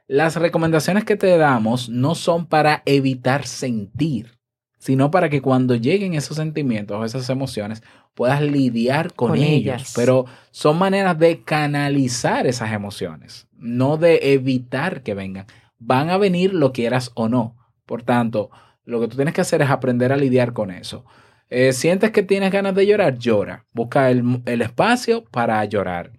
Las 0.08 0.36
recomendaciones 0.36 1.04
que 1.04 1.16
te 1.16 1.38
damos 1.38 1.88
no 1.88 2.14
son 2.14 2.46
para 2.46 2.82
evitar 2.84 3.46
sentir, 3.46 4.38
sino 4.78 5.10
para 5.10 5.30
que 5.30 5.40
cuando 5.40 5.74
lleguen 5.74 6.12
esos 6.12 6.36
sentimientos 6.36 7.00
o 7.00 7.04
esas 7.04 7.30
emociones 7.30 7.82
puedas 8.14 8.42
lidiar 8.42 9.14
con, 9.14 9.36
ellas. 9.36 9.94
Pero 9.96 10.26
son 10.50 10.76
maneras 10.78 11.18
de 11.18 11.42
canalizar 11.42 12.46
esas 12.46 12.72
emociones, 12.72 13.46
no 13.56 13.96
de 13.96 14.34
evitar 14.34 15.02
que 15.02 15.14
vengan 15.14 15.46
van 15.84 16.10
a 16.10 16.16
venir 16.16 16.54
lo 16.54 16.72
quieras 16.72 17.10
o 17.14 17.28
no. 17.28 17.56
Por 17.86 18.02
tanto, 18.02 18.50
lo 18.84 19.00
que 19.00 19.08
tú 19.08 19.16
tienes 19.16 19.34
que 19.34 19.40
hacer 19.40 19.62
es 19.62 19.70
aprender 19.70 20.12
a 20.12 20.16
lidiar 20.16 20.52
con 20.52 20.70
eso. 20.70 21.04
Eh, 21.50 21.72
sientes 21.72 22.10
que 22.12 22.22
tienes 22.22 22.50
ganas 22.50 22.74
de 22.74 22.86
llorar, 22.86 23.18
llora. 23.18 23.66
Busca 23.72 24.10
el, 24.10 24.62
espacio 24.62 25.24
para 25.24 25.64
llorar. 25.64 26.12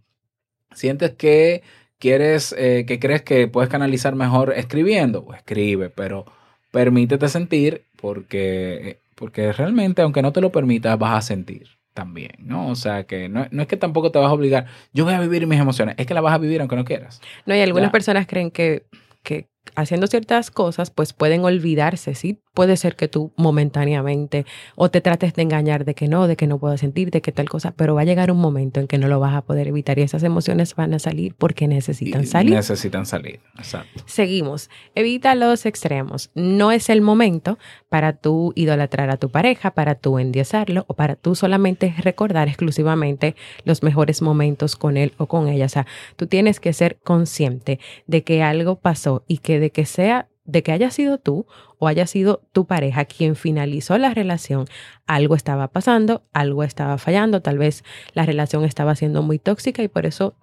Sientes 0.74 1.12
que 1.12 1.64
quieres, 1.98 2.54
eh, 2.58 2.86
que 2.88 3.00
crees 3.00 3.24
que 3.24 3.48
puedes 3.48 3.70
canalizar 3.70 4.16
mejor 4.16 4.54
escribiendo, 4.56 5.26
pues 5.26 5.40
escribe, 5.40 5.90
pero 5.90 6.26
permítete 6.72 7.30
sentir 7.30 7.86
porque, 7.96 9.00
porque 9.16 9.54
realmente, 9.54 10.02
aunque 10.02 10.22
no 10.22 10.34
te 10.34 10.42
lo 10.42 10.52
permitas, 10.52 11.00
vas 11.00 11.18
a 11.18 11.22
sentir 11.22 11.68
también, 11.94 12.32
¿no? 12.40 12.68
O 12.68 12.76
sea, 12.76 13.06
que 13.06 13.30
no, 13.30 13.46
es 13.46 13.68
que 13.68 13.78
tampoco 13.78 14.12
te 14.12 14.20
vas 14.20 14.30
a 14.30 14.34
obligar, 14.34 14.66
yo 14.94 15.06
voy 15.06 15.14
a 15.14 15.20
vivir 15.20 15.48
mis 15.48 15.60
emociones, 15.60 15.96
es 15.98 16.06
que 16.06 16.14
las 16.14 16.24
vas 16.24 16.34
a 16.34 16.40
vivir 16.40 16.60
aunque 16.60 16.76
no 16.76 16.86
quieras. 16.86 17.22
No, 17.46 17.56
y 17.56 17.62
algunas 17.62 17.92
personas 17.92 18.28
creen 18.28 18.52
que, 18.52 18.86
que 19.22 19.48
haciendo 19.76 20.08
ciertas 20.08 20.52
cosas, 20.52 20.92
pues 20.92 21.14
pueden 21.14 21.44
olvidarse, 21.44 22.16
¿sí? 22.16 22.40
Puede 22.54 22.78
ser 22.78 22.96
que 22.96 23.08
tú 23.08 23.32
momentáneamente 23.36 24.46
o 24.76 24.92
te 24.92 25.02
trates 25.02 25.34
de 25.34 25.42
engañar 25.42 25.86
de 25.86 25.96
que 25.96 26.08
no, 26.08 26.28
de 26.28 26.36
que 26.36 26.46
no 26.46 26.60
puedo 26.60 26.78
sentir, 26.78 27.10
de 27.10 27.22
que 27.22 27.32
tal 27.32 27.50
cosa, 27.50 27.72
pero 27.72 27.96
va 27.96 28.02
a 28.02 28.06
llegar 28.06 28.30
un 28.30 28.38
momento 28.38 28.80
en 28.80 28.88
que 28.88 29.00
no 29.00 29.08
lo 29.08 29.20
vas 29.20 29.34
a 29.34 29.42
poder 29.42 29.68
evitar 29.68 29.98
y 29.98 30.04
esas 30.04 30.22
emociones 30.24 30.76
van 30.76 30.94
a 30.94 31.00
salir 31.00 31.34
porque 31.36 31.68
necesitan 31.68 32.28
salir. 32.28 32.54
Necesitan 32.54 33.06
salir, 33.06 33.40
exacto. 33.58 34.04
Seguimos. 34.06 34.70
Evita 34.94 35.34
los 35.34 35.66
extremos. 35.66 36.30
No 36.36 36.72
es 36.72 36.90
el 36.90 37.02
momento 37.02 37.58
para 37.90 38.14
tú 38.14 38.54
idolatrar 38.56 39.10
a 39.10 39.18
tu 39.18 39.30
pareja, 39.30 39.72
para 39.72 39.96
tú 39.96 40.20
endiosarlo 40.20 40.86
o 40.88 40.94
para 40.94 41.16
tú 41.16 41.34
solamente 41.34 41.94
recordar 41.98 42.48
exclusivamente 42.48 43.36
los 43.66 43.82
mejores 43.82 44.22
momentos 44.22 44.76
con 44.76 44.98
él 44.98 45.14
o 45.18 45.26
con 45.28 45.48
ella. 45.48 45.66
O 45.66 45.70
sea, 45.70 45.88
tú 46.16 46.28
tienes 46.28 46.60
que 46.60 46.74
ser 46.74 46.98
consciente 47.04 47.80
de 48.06 48.24
que 48.24 48.44
algo 48.44 48.76
pasó 48.76 49.24
y 49.28 49.40
que 49.40 49.53
de 49.60 49.72
que 49.72 49.86
sea 49.86 50.30
de 50.46 50.62
que 50.62 50.72
haya 50.72 50.92
sido 50.92 51.18
tú 51.18 51.46
o 51.80 51.88
haya 51.88 52.06
sido 52.08 52.42
tu 52.52 52.66
pareja 52.66 53.06
quien 53.06 53.36
finalizó 53.36 53.98
la 53.98 54.14
relación, 54.14 54.66
algo 55.08 55.36
estaba 55.36 55.70
pasando, 55.70 56.24
algo 56.34 56.64
estaba 56.64 56.98
fallando, 56.98 57.42
tal 57.42 57.58
vez 57.58 57.84
la 58.14 58.26
relación 58.26 58.66
estaba 58.66 58.96
siendo 58.96 59.22
muy 59.22 59.40
tóxica 59.40 59.84
y 59.84 59.88
por 59.88 60.06
eso 60.06 60.36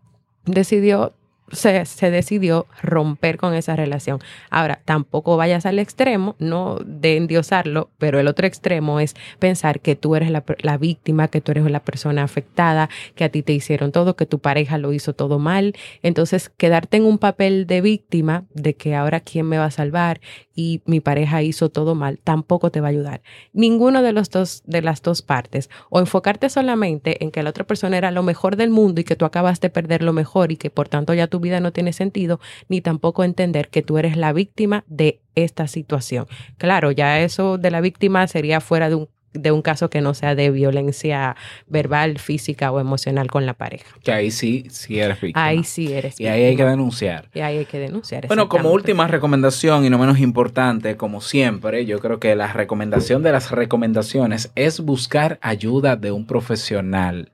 decidió 0.46 1.14
se, 1.52 1.84
se, 1.84 2.10
decidió 2.10 2.66
romper 2.82 3.36
con 3.36 3.54
esa 3.54 3.76
relación. 3.76 4.20
Ahora, 4.50 4.80
tampoco 4.84 5.36
vayas 5.36 5.66
al 5.66 5.78
extremo, 5.78 6.36
no 6.38 6.78
de 6.84 7.16
endiosarlo, 7.16 7.90
pero 7.98 8.18
el 8.20 8.28
otro 8.28 8.46
extremo 8.46 9.00
es 9.00 9.14
pensar 9.38 9.80
que 9.80 9.96
tú 9.96 10.16
eres 10.16 10.30
la, 10.30 10.44
la, 10.60 10.78
víctima, 10.78 11.28
que 11.28 11.40
tú 11.40 11.52
eres 11.52 11.70
la 11.70 11.80
persona 11.80 12.22
afectada, 12.22 12.88
que 13.14 13.24
a 13.24 13.28
ti 13.28 13.42
te 13.42 13.52
hicieron 13.52 13.92
todo, 13.92 14.16
que 14.16 14.26
tu 14.26 14.38
pareja 14.38 14.78
lo 14.78 14.92
hizo 14.92 15.14
todo 15.14 15.38
mal. 15.38 15.74
Entonces, 16.02 16.48
quedarte 16.48 16.96
en 16.96 17.04
un 17.04 17.18
papel 17.18 17.66
de 17.66 17.80
víctima, 17.80 18.44
de 18.54 18.74
que 18.74 18.94
ahora 18.94 19.20
quién 19.20 19.46
me 19.46 19.58
va 19.58 19.66
a 19.66 19.70
salvar 19.70 20.20
y 20.54 20.82
mi 20.84 21.00
pareja 21.00 21.42
hizo 21.42 21.70
todo 21.70 21.94
mal, 21.94 22.18
tampoco 22.22 22.70
te 22.70 22.80
va 22.80 22.88
a 22.88 22.90
ayudar. 22.90 23.22
Ninguno 23.52 24.02
de, 24.02 24.12
los 24.12 24.28
dos, 24.30 24.62
de 24.66 24.82
las 24.82 25.00
dos 25.00 25.22
partes. 25.22 25.70
O 25.88 26.00
enfocarte 26.00 26.50
solamente 26.50 27.24
en 27.24 27.30
que 27.30 27.42
la 27.42 27.50
otra 27.50 27.64
persona 27.64 27.96
era 27.96 28.10
lo 28.10 28.22
mejor 28.22 28.56
del 28.56 28.70
mundo 28.70 29.00
y 29.00 29.04
que 29.04 29.16
tú 29.16 29.24
acabas 29.24 29.60
de 29.60 29.70
perder 29.70 30.02
lo 30.02 30.12
mejor 30.12 30.52
y 30.52 30.56
que 30.56 30.70
por 30.70 30.88
tanto 30.88 31.14
ya 31.14 31.28
tu 31.40 31.44
vida 31.44 31.61
no 31.61 31.72
tiene 31.72 31.94
sentido, 31.94 32.38
ni 32.68 32.83
tampoco 32.83 33.24
entender 33.24 33.70
que 33.70 33.81
tú 33.81 33.96
eres 33.96 34.18
la 34.18 34.35
víctima 34.35 34.85
de 34.88 35.20
esta 35.35 35.66
situación. 35.68 36.26
Claro, 36.59 36.90
ya 36.90 37.20
eso 37.20 37.57
de 37.57 37.70
la 37.70 37.81
víctima 37.81 38.26
sería 38.26 38.61
fuera 38.61 38.90
de 38.90 38.96
un 38.96 39.09
de 39.33 39.53
un 39.53 39.62
caso 39.62 39.90
que 39.90 40.00
no 40.00 40.12
sea 40.12 40.35
de 40.35 40.50
violencia 40.50 41.37
verbal, 41.68 42.18
física 42.18 42.72
o 42.72 42.81
emocional 42.81 43.31
con 43.31 43.46
la 43.46 43.55
pareja. 43.55 43.87
Que 44.03 44.11
ahí 44.11 44.33
sí, 44.33 44.66
sí 44.70 44.98
eres 44.98 45.20
víctima. 45.20 45.44
Ahí 45.44 45.62
sí 45.62 45.92
eres 45.92 46.14
víctima. 46.14 46.31
Y 46.31 46.33
ahí 46.33 46.44
hay 46.46 46.57
que 46.57 46.64
denunciar. 46.64 47.29
Y 47.33 47.38
ahí 47.38 47.59
hay 47.59 47.64
que 47.64 47.79
denunciar. 47.79 48.26
Bueno, 48.26 48.48
como 48.48 48.72
última 48.72 49.07
recomendación 49.07 49.85
y 49.85 49.88
no 49.88 49.98
menos 49.98 50.18
importante, 50.18 50.96
como 50.96 51.20
siempre, 51.20 51.87
yo 51.87 52.00
creo 52.00 52.18
que 52.18 52.35
la 52.35 52.53
recomendación 52.53 53.22
de 53.22 53.31
las 53.31 53.53
recomendaciones 53.53 54.50
es 54.57 54.81
buscar 54.81 55.38
ayuda 55.42 55.94
de 55.94 56.11
un 56.11 56.26
profesional 56.26 57.31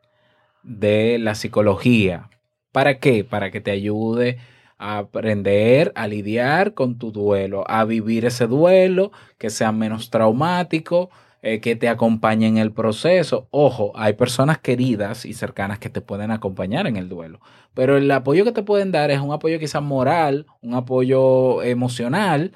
de 0.62 1.18
la 1.18 1.34
psicología. 1.34 2.28
¿Para 2.76 2.98
qué? 2.98 3.24
Para 3.24 3.50
que 3.50 3.62
te 3.62 3.70
ayude 3.70 4.36
a 4.76 4.98
aprender 4.98 5.92
a 5.94 6.06
lidiar 6.06 6.74
con 6.74 6.98
tu 6.98 7.10
duelo, 7.10 7.64
a 7.70 7.86
vivir 7.86 8.26
ese 8.26 8.46
duelo, 8.46 9.12
que 9.38 9.48
sea 9.48 9.72
menos 9.72 10.10
traumático, 10.10 11.08
eh, 11.40 11.60
que 11.60 11.74
te 11.74 11.88
acompañe 11.88 12.46
en 12.46 12.58
el 12.58 12.72
proceso. 12.72 13.48
Ojo, 13.50 13.92
hay 13.94 14.12
personas 14.12 14.58
queridas 14.58 15.24
y 15.24 15.32
cercanas 15.32 15.78
que 15.78 15.88
te 15.88 16.02
pueden 16.02 16.30
acompañar 16.30 16.86
en 16.86 16.98
el 16.98 17.08
duelo, 17.08 17.40
pero 17.72 17.96
el 17.96 18.10
apoyo 18.10 18.44
que 18.44 18.52
te 18.52 18.62
pueden 18.62 18.92
dar 18.92 19.10
es 19.10 19.20
un 19.20 19.32
apoyo 19.32 19.58
quizás 19.58 19.82
moral, 19.82 20.44
un 20.60 20.74
apoyo 20.74 21.62
emocional, 21.62 22.52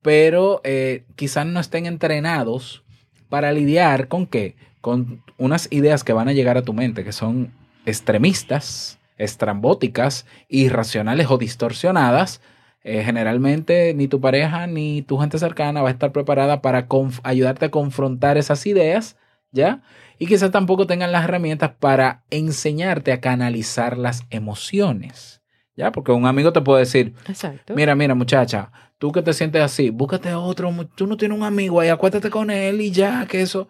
pero 0.00 0.62
eh, 0.64 1.04
quizás 1.14 1.44
no 1.44 1.60
estén 1.60 1.84
entrenados 1.84 2.84
para 3.28 3.52
lidiar 3.52 4.08
con 4.08 4.26
qué? 4.26 4.56
Con 4.80 5.22
unas 5.36 5.70
ideas 5.70 6.04
que 6.04 6.14
van 6.14 6.28
a 6.30 6.32
llegar 6.32 6.56
a 6.56 6.62
tu 6.62 6.72
mente, 6.72 7.04
que 7.04 7.12
son 7.12 7.52
extremistas, 7.84 8.97
estrambóticas, 9.18 10.26
irracionales 10.48 11.30
o 11.30 11.36
distorsionadas, 11.38 12.40
eh, 12.82 13.02
generalmente 13.04 13.92
ni 13.94 14.08
tu 14.08 14.20
pareja 14.20 14.66
ni 14.66 15.02
tu 15.02 15.18
gente 15.18 15.38
cercana 15.38 15.82
va 15.82 15.88
a 15.88 15.92
estar 15.92 16.12
preparada 16.12 16.62
para 16.62 16.86
ayudarte 17.24 17.66
a 17.66 17.70
confrontar 17.70 18.38
esas 18.38 18.64
ideas, 18.66 19.16
¿ya? 19.50 19.82
Y 20.18 20.26
quizás 20.26 20.50
tampoco 20.50 20.86
tengan 20.86 21.12
las 21.12 21.24
herramientas 21.24 21.72
para 21.78 22.22
enseñarte 22.30 23.12
a 23.12 23.20
canalizar 23.20 23.98
las 23.98 24.24
emociones, 24.30 25.42
¿ya? 25.76 25.92
Porque 25.92 26.12
un 26.12 26.26
amigo 26.26 26.52
te 26.52 26.60
puede 26.60 26.80
decir, 26.80 27.14
Exacto. 27.28 27.74
mira, 27.74 27.94
mira 27.94 28.14
muchacha, 28.14 28.70
tú 28.98 29.12
que 29.12 29.22
te 29.22 29.32
sientes 29.32 29.62
así, 29.62 29.90
búscate 29.90 30.32
otro, 30.34 30.72
tú 30.94 31.06
no 31.06 31.16
tienes 31.16 31.36
un 31.36 31.44
amigo 31.44 31.80
ahí, 31.80 31.88
acuéstate 31.88 32.30
con 32.30 32.50
él 32.50 32.80
y 32.80 32.90
ya, 32.90 33.26
que 33.26 33.42
eso. 33.42 33.68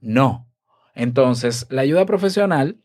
No. 0.00 0.46
Entonces, 0.94 1.66
la 1.70 1.82
ayuda 1.82 2.04
profesional 2.06 2.78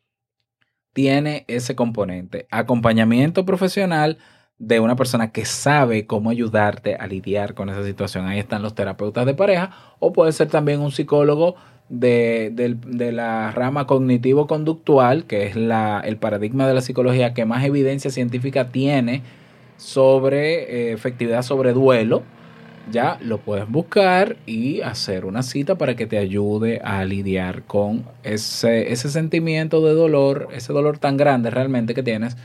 tiene 0.95 1.43
ese 1.49 1.75
componente, 1.75 2.47
acompañamiento 2.51 3.45
profesional, 3.45 4.17
de 4.59 4.79
una 4.79 4.95
persona 4.95 5.33
que 5.33 5.43
sabe 5.43 6.07
cómo 6.07 6.29
ayudarte 6.29 6.95
a 6.95 7.05
lidiar 7.05 7.53
con 7.53 7.69
esa 7.69 7.83
situación. 7.83 8.27
Ahí 8.27 8.39
están 8.39 8.61
los 8.61 8.75
terapeutas 8.75 9.25
de 9.25 9.33
pareja 9.33 9.71
o 9.99 10.13
puede 10.13 10.31
ser 10.31 10.47
también 10.47 10.79
un 10.79 10.93
psicólogo 10.93 11.55
de, 11.89 13.11
la 13.11 13.51
rama 13.51 13.85
cognitivo-conductual, 13.87 15.25
que 15.25 15.47
es 15.47 15.57
la, 15.57 15.99
el 15.99 16.15
paradigma 16.15 16.65
de 16.65 16.75
la 16.75 16.79
psicología 16.79 17.33
que 17.33 17.43
más 17.43 17.65
evidencia 17.65 18.09
científica 18.09 18.69
tiene 18.69 19.21
sobre 19.75 20.91
eh, 20.91 20.93
efectividad 20.93 21.41
sobre 21.41 21.73
duelo. 21.73 22.23
Ya 22.91 23.17
lo 23.21 23.39
puedes 23.39 23.67
buscar 23.67 24.37
y 24.45 24.81
hacer 24.81 25.25
una 25.25 25.41
cita 25.41 25.75
para 25.75 25.95
que 25.95 26.05
te 26.05 26.17
ayude 26.17 26.81
a 26.83 27.03
lidiar 27.03 27.63
con 27.63 28.05
ese, 28.23 28.91
ese 28.91 29.09
sentimiento 29.09 29.83
de 29.85 29.93
dolor, 29.93 30.49
ese 30.53 30.71
dolor 30.71 30.99
tan 30.99 31.17
grande 31.17 31.49
realmente 31.49 31.93
que 31.93 32.03
tienes 32.03 32.37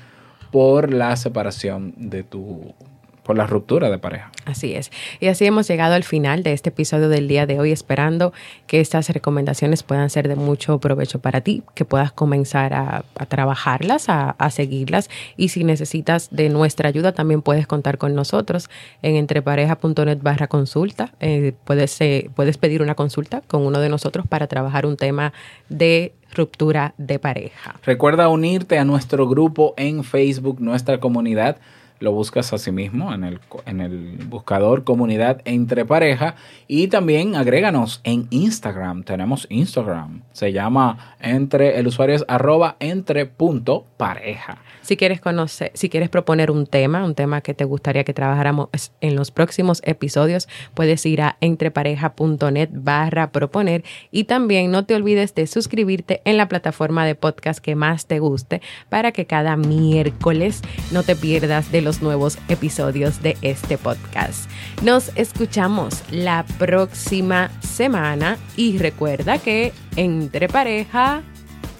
por 0.50 0.92
la 0.92 1.14
separación 1.16 1.94
de 1.96 2.22
tu 2.22 2.74
por 3.22 3.36
la 3.36 3.46
ruptura 3.46 3.90
de 3.90 3.98
pareja. 3.98 4.30
Así 4.44 4.74
es. 4.74 4.90
Y 5.20 5.28
así 5.28 5.46
hemos 5.46 5.68
llegado 5.68 5.94
al 5.94 6.04
final 6.04 6.42
de 6.42 6.52
este 6.52 6.70
episodio 6.70 7.08
del 7.08 7.28
día 7.28 7.46
de 7.46 7.60
hoy, 7.60 7.72
esperando 7.72 8.32
que 8.66 8.80
estas 8.80 9.08
recomendaciones 9.10 9.82
puedan 9.82 10.10
ser 10.10 10.28
de 10.28 10.36
mucho 10.36 10.78
provecho 10.78 11.20
para 11.20 11.40
ti, 11.40 11.62
que 11.74 11.84
puedas 11.84 12.12
comenzar 12.12 12.74
a, 12.74 13.04
trabajarlas, 13.28 14.06
a, 14.08 14.50
seguirlas. 14.50 15.10
Y 15.36 15.48
si 15.48 15.64
necesitas 15.64 16.28
de 16.30 16.48
nuestra 16.48 16.88
ayuda, 16.88 17.12
también 17.12 17.42
puedes 17.42 17.66
contar 17.66 17.98
con 17.98 18.14
nosotros 18.14 18.68
en 19.02 19.16
entrepareja.net 19.16 20.18
barra 20.22 20.48
consulta. 20.48 21.12
Eh, 21.20 21.52
puedes, 21.64 22.00
eh, 22.00 22.30
puedes 22.34 22.58
pedir 22.58 22.82
una 22.82 22.94
consulta 22.94 23.42
con 23.46 23.66
uno 23.66 23.80
de 23.80 23.88
nosotros 23.88 24.26
para 24.26 24.46
trabajar 24.46 24.86
un 24.86 24.96
tema 24.96 25.32
de 25.68 26.14
ruptura 26.34 26.94
de 26.98 27.18
pareja. 27.18 27.74
Recuerda 27.84 28.28
unirte 28.28 28.78
a 28.78 28.84
nuestro 28.84 29.28
grupo 29.28 29.74
en 29.76 30.04
Facebook, 30.04 30.60
nuestra 30.60 30.98
comunidad. 31.00 31.56
Lo 32.00 32.12
buscas 32.12 32.52
a 32.52 32.58
sí 32.58 32.72
mismo 32.72 33.14
en 33.14 33.24
el, 33.24 33.40
en 33.66 33.80
el 33.80 34.18
buscador 34.26 34.84
comunidad 34.84 35.40
entre 35.44 35.84
pareja 35.84 36.34
y 36.66 36.88
también 36.88 37.36
agréganos 37.36 38.00
en 38.04 38.26
Instagram. 38.30 39.04
Tenemos 39.04 39.46
Instagram. 39.50 40.22
Se 40.32 40.52
llama 40.52 41.16
entre, 41.20 41.78
el 41.78 41.86
usuario 41.86 42.16
es 42.16 42.24
arroba 42.26 42.76
entre 42.80 43.26
punto 43.26 43.84
pareja. 43.96 44.58
Si 44.82 44.96
quieres 44.96 45.20
conocer, 45.20 45.70
si 45.74 45.88
quieres 45.88 46.08
proponer 46.08 46.50
un 46.50 46.66
tema, 46.66 47.04
un 47.04 47.14
tema 47.14 47.42
que 47.42 47.54
te 47.54 47.64
gustaría 47.64 48.04
que 48.04 48.14
trabajáramos 48.14 48.70
en 49.00 49.14
los 49.14 49.30
próximos 49.30 49.82
episodios, 49.84 50.48
puedes 50.74 51.04
ir 51.06 51.20
a 51.22 51.36
entrepareja.net 51.40 52.70
barra 52.72 53.30
proponer 53.30 53.84
y 54.10 54.24
también 54.24 54.70
no 54.70 54.86
te 54.86 54.94
olvides 54.94 55.34
de 55.34 55.46
suscribirte 55.46 56.22
en 56.24 56.36
la 56.36 56.48
plataforma 56.48 57.04
de 57.04 57.14
podcast 57.14 57.60
que 57.60 57.74
más 57.74 58.06
te 58.06 58.18
guste 58.18 58.62
para 58.88 59.12
que 59.12 59.26
cada 59.26 59.56
miércoles 59.56 60.62
no 60.92 61.02
te 61.02 61.14
pierdas 61.14 61.70
de 61.70 61.82
los 61.90 62.02
nuevos 62.02 62.38
episodios 62.48 63.20
de 63.20 63.36
este 63.42 63.76
podcast. 63.76 64.48
Nos 64.84 65.10
escuchamos 65.16 66.04
la 66.12 66.44
próxima 66.56 67.50
semana 67.62 68.38
y 68.56 68.78
recuerda 68.78 69.38
que 69.38 69.72
entre 69.96 70.48
pareja 70.48 71.22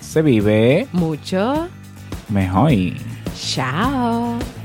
se 0.00 0.22
vive 0.22 0.88
mucho 0.90 1.68
mejor. 2.28 2.72
Chao. 3.36 4.59